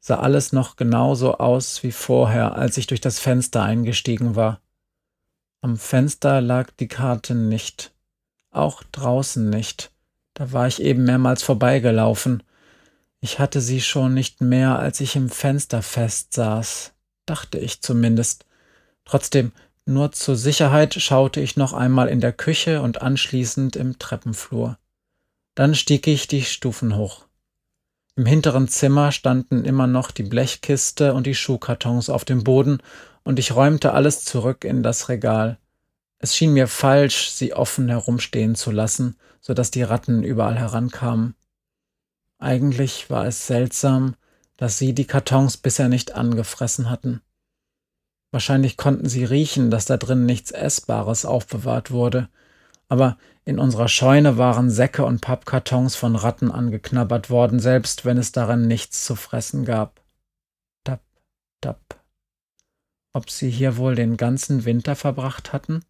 sah 0.00 0.18
alles 0.18 0.52
noch 0.52 0.76
genauso 0.76 1.38
aus 1.38 1.82
wie 1.82 1.92
vorher, 1.92 2.56
als 2.56 2.76
ich 2.78 2.86
durch 2.86 3.00
das 3.00 3.18
Fenster 3.18 3.62
eingestiegen 3.62 4.34
war. 4.34 4.60
Am 5.62 5.76
Fenster 5.76 6.40
lag 6.40 6.70
die 6.80 6.88
Karte 6.88 7.34
nicht. 7.34 7.92
Auch 8.50 8.82
draußen 8.92 9.48
nicht. 9.48 9.92
Da 10.34 10.52
war 10.52 10.66
ich 10.66 10.80
eben 10.80 11.04
mehrmals 11.04 11.42
vorbeigelaufen. 11.42 12.42
Ich 13.20 13.38
hatte 13.38 13.60
sie 13.60 13.82
schon 13.82 14.14
nicht 14.14 14.40
mehr, 14.40 14.78
als 14.78 15.00
ich 15.00 15.16
im 15.16 15.28
Fenster 15.28 15.82
festsaß, 15.82 16.92
dachte 17.26 17.58
ich 17.58 17.82
zumindest. 17.82 18.46
Trotzdem, 19.04 19.52
nur 19.84 20.12
zur 20.12 20.36
Sicherheit 20.36 20.94
schaute 20.94 21.40
ich 21.40 21.56
noch 21.56 21.74
einmal 21.74 22.08
in 22.08 22.20
der 22.20 22.32
Küche 22.32 22.80
und 22.80 23.02
anschließend 23.02 23.76
im 23.76 23.98
Treppenflur. 23.98 24.78
Dann 25.54 25.74
stieg 25.74 26.06
ich 26.06 26.26
die 26.28 26.42
Stufen 26.42 26.96
hoch. 26.96 27.26
Im 28.20 28.26
hinteren 28.26 28.68
Zimmer 28.68 29.12
standen 29.12 29.64
immer 29.64 29.86
noch 29.86 30.10
die 30.10 30.24
Blechkiste 30.24 31.14
und 31.14 31.26
die 31.26 31.34
Schuhkartons 31.34 32.10
auf 32.10 32.26
dem 32.26 32.44
Boden, 32.44 32.82
und 33.22 33.38
ich 33.38 33.56
räumte 33.56 33.94
alles 33.94 34.26
zurück 34.26 34.66
in 34.66 34.82
das 34.82 35.08
Regal. 35.08 35.56
Es 36.18 36.36
schien 36.36 36.52
mir 36.52 36.68
falsch, 36.68 37.30
sie 37.30 37.54
offen 37.54 37.88
herumstehen 37.88 38.56
zu 38.56 38.72
lassen, 38.72 39.16
so 39.40 39.54
dass 39.54 39.70
die 39.70 39.84
Ratten 39.84 40.22
überall 40.22 40.58
herankamen. 40.58 41.34
Eigentlich 42.38 43.08
war 43.08 43.24
es 43.24 43.46
seltsam, 43.46 44.16
dass 44.58 44.76
sie 44.76 44.92
die 44.92 45.06
Kartons 45.06 45.56
bisher 45.56 45.88
nicht 45.88 46.12
angefressen 46.12 46.90
hatten. 46.90 47.22
Wahrscheinlich 48.32 48.76
konnten 48.76 49.08
sie 49.08 49.24
riechen, 49.24 49.70
dass 49.70 49.86
da 49.86 49.96
drin 49.96 50.26
nichts 50.26 50.50
Essbares 50.50 51.24
aufbewahrt 51.24 51.90
wurde, 51.90 52.28
aber 52.90 53.16
in 53.44 53.58
unserer 53.58 53.88
Scheune 53.88 54.36
waren 54.36 54.68
Säcke 54.68 55.04
und 55.04 55.20
Pappkartons 55.20 55.94
von 55.96 56.16
Ratten 56.16 56.50
angeknabbert 56.50 57.30
worden, 57.30 57.60
selbst 57.60 58.04
wenn 58.04 58.18
es 58.18 58.32
darin 58.32 58.66
nichts 58.66 59.04
zu 59.06 59.14
fressen 59.14 59.64
gab. 59.64 60.02
Tap, 60.84 61.00
tap. 61.60 62.00
Ob 63.12 63.30
sie 63.30 63.48
hier 63.48 63.76
wohl 63.76 63.94
den 63.94 64.16
ganzen 64.16 64.64
Winter 64.64 64.96
verbracht 64.96 65.52
hatten? 65.52 65.84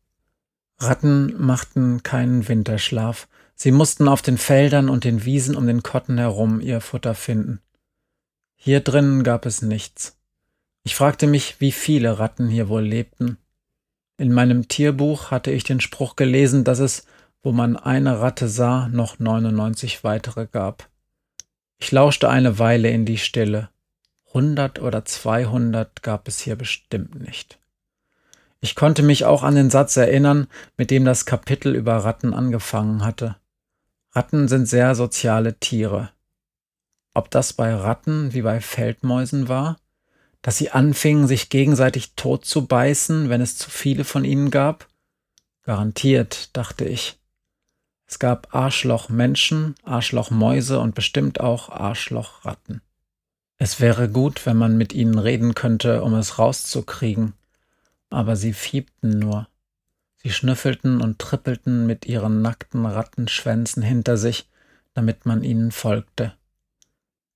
Ratten 0.78 1.34
machten 1.42 2.02
keinen 2.02 2.46
Winterschlaf. 2.46 3.28
Sie 3.54 3.72
mussten 3.72 4.06
auf 4.06 4.20
den 4.20 4.38
Feldern 4.38 4.90
und 4.90 5.04
den 5.04 5.24
Wiesen 5.24 5.56
um 5.56 5.66
den 5.66 5.82
Kotten 5.82 6.18
herum 6.18 6.60
ihr 6.60 6.82
Futter 6.82 7.14
finden. 7.14 7.60
Hier 8.56 8.80
drinnen 8.80 9.24
gab 9.24 9.46
es 9.46 9.62
nichts. 9.62 10.18
Ich 10.82 10.94
fragte 10.94 11.26
mich, 11.26 11.60
wie 11.60 11.72
viele 11.72 12.18
Ratten 12.18 12.48
hier 12.48 12.68
wohl 12.68 12.82
lebten. 12.82 13.38
In 14.20 14.34
meinem 14.34 14.68
Tierbuch 14.68 15.30
hatte 15.30 15.50
ich 15.50 15.64
den 15.64 15.80
Spruch 15.80 16.14
gelesen, 16.14 16.62
dass 16.62 16.78
es, 16.78 17.06
wo 17.42 17.52
man 17.52 17.78
eine 17.78 18.20
Ratte 18.20 18.48
sah, 18.48 18.86
noch 18.88 19.18
99 19.18 20.04
weitere 20.04 20.46
gab. 20.46 20.90
Ich 21.78 21.90
lauschte 21.90 22.28
eine 22.28 22.58
Weile 22.58 22.90
in 22.90 23.06
die 23.06 23.16
Stille. 23.16 23.70
Hundert 24.34 24.78
oder 24.78 25.06
zweihundert 25.06 26.02
gab 26.02 26.28
es 26.28 26.38
hier 26.38 26.56
bestimmt 26.56 27.18
nicht. 27.18 27.58
Ich 28.60 28.74
konnte 28.74 29.02
mich 29.02 29.24
auch 29.24 29.42
an 29.42 29.54
den 29.54 29.70
Satz 29.70 29.96
erinnern, 29.96 30.48
mit 30.76 30.90
dem 30.90 31.06
das 31.06 31.24
Kapitel 31.24 31.74
über 31.74 31.96
Ratten 31.96 32.34
angefangen 32.34 33.02
hatte. 33.02 33.36
Ratten 34.12 34.48
sind 34.48 34.66
sehr 34.66 34.94
soziale 34.94 35.58
Tiere. 35.58 36.10
Ob 37.14 37.30
das 37.30 37.54
bei 37.54 37.74
Ratten 37.74 38.34
wie 38.34 38.42
bei 38.42 38.60
Feldmäusen 38.60 39.48
war? 39.48 39.78
Dass 40.42 40.56
sie 40.56 40.70
anfingen, 40.70 41.26
sich 41.26 41.50
gegenseitig 41.50 42.14
tot 42.14 42.44
zu 42.44 42.66
beißen, 42.66 43.28
wenn 43.28 43.40
es 43.40 43.56
zu 43.56 43.70
viele 43.70 44.04
von 44.04 44.24
ihnen 44.24 44.50
gab? 44.50 44.88
Garantiert, 45.62 46.56
dachte 46.56 46.84
ich. 46.84 47.18
Es 48.06 48.18
gab 48.18 48.54
Arschlochmenschen, 48.54 49.74
Arschlochmäuse 49.84 50.80
und 50.80 50.94
bestimmt 50.94 51.40
auch 51.40 51.68
Arschlochratten. 51.68 52.80
Es 53.58 53.78
wäre 53.78 54.08
gut, 54.08 54.46
wenn 54.46 54.56
man 54.56 54.78
mit 54.78 54.94
ihnen 54.94 55.18
reden 55.18 55.54
könnte, 55.54 56.02
um 56.02 56.14
es 56.14 56.38
rauszukriegen 56.38 57.34
aber 58.10 58.36
sie 58.36 58.52
fiebten 58.52 59.18
nur. 59.18 59.48
Sie 60.16 60.30
schnüffelten 60.30 61.00
und 61.00 61.18
trippelten 61.18 61.86
mit 61.86 62.04
ihren 62.04 62.42
nackten 62.42 62.84
Rattenschwänzen 62.84 63.82
hinter 63.82 64.18
sich, 64.18 64.48
damit 64.92 65.24
man 65.24 65.42
ihnen 65.42 65.70
folgte. 65.70 66.34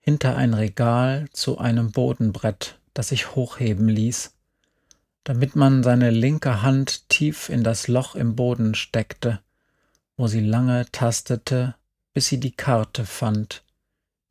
Hinter 0.01 0.37
ein 0.37 0.53
Regal 0.53 1.29
zu 1.33 1.57
einem 1.57 1.93
Bodenbrett, 1.93 2.79
das 2.95 3.09
sich 3.09 3.35
hochheben 3.35 3.89
ließ, 3.89 4.33
damit 5.25 5.57
man 5.57 5.83
seine 5.83 6.11
linke 6.11 6.63
Hand 6.63 7.09
tief 7.09 7.49
in 7.49 7.63
das 7.63 7.89
Loch 7.89 8.15
im 8.15 8.37
Boden 8.37 8.75
steckte, 8.75 9.41
wo 10.17 10.27
sie 10.27 10.41
lange 10.41 10.87
tastete, 10.93 11.75
bis 12.13 12.27
sie 12.27 12.41
die 12.41 12.53
Karte 12.53 13.05
fand, 13.05 13.65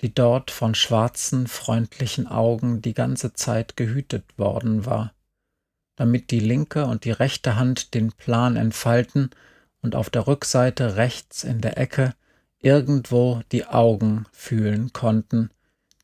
die 0.02 0.13
dort 0.13 0.52
von 0.52 0.76
schwarzen, 0.76 1.47
freundlichen 1.47 2.28
Augen 2.28 2.82
die 2.82 2.93
ganze 2.93 3.34
Zeit 3.34 3.78
gehütet 3.78 4.38
worden 4.38 4.86
war 4.86 5.13
damit 5.95 6.32
die 6.32 6.39
linke 6.39 6.86
und 6.86 7.06
die 7.06 7.12
rechte 7.12 7.56
Hand 7.56 7.93
den 7.93 8.12
Plan 8.12 8.56
entfalten 8.56 9.30
und 9.82 9.95
auf 9.95 10.10
der 10.10 10.28
Rückseite 10.28 10.95
rechts 10.95 11.43
in 11.43 11.62
der 11.62 11.78
Ecke 11.78 12.15
irgendwo 12.60 13.41
die 13.52 13.65
Augen 13.65 14.26
fühlen 14.32 14.93
konnten, 14.93 15.49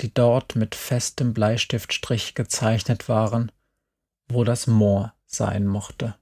die 0.01 0.13
dort 0.13 0.55
mit 0.55 0.75
festem 0.75 1.33
Bleistiftstrich 1.33 2.35
gezeichnet 2.35 3.09
waren, 3.09 3.51
wo 4.27 4.43
das 4.43 4.67
Moor 4.67 5.13
sein 5.25 5.67
mochte. 5.67 6.15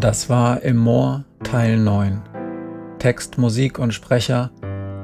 Das 0.00 0.30
war 0.30 0.62
Im 0.62 0.78
Moor 0.78 1.24
Teil 1.44 1.76
9. 1.76 2.22
Text, 2.98 3.36
Musik 3.38 3.78
und 3.78 3.92
Sprecher 3.92 4.50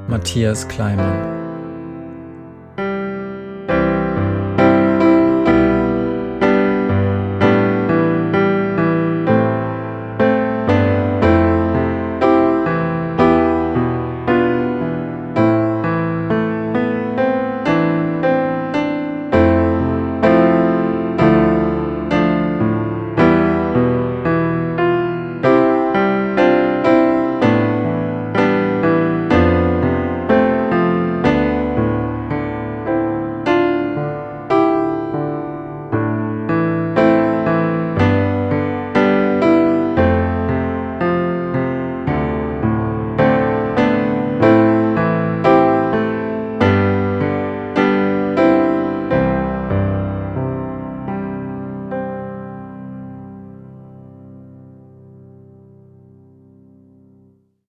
Matthias 0.09 0.69
Kleimann. 0.69 1.46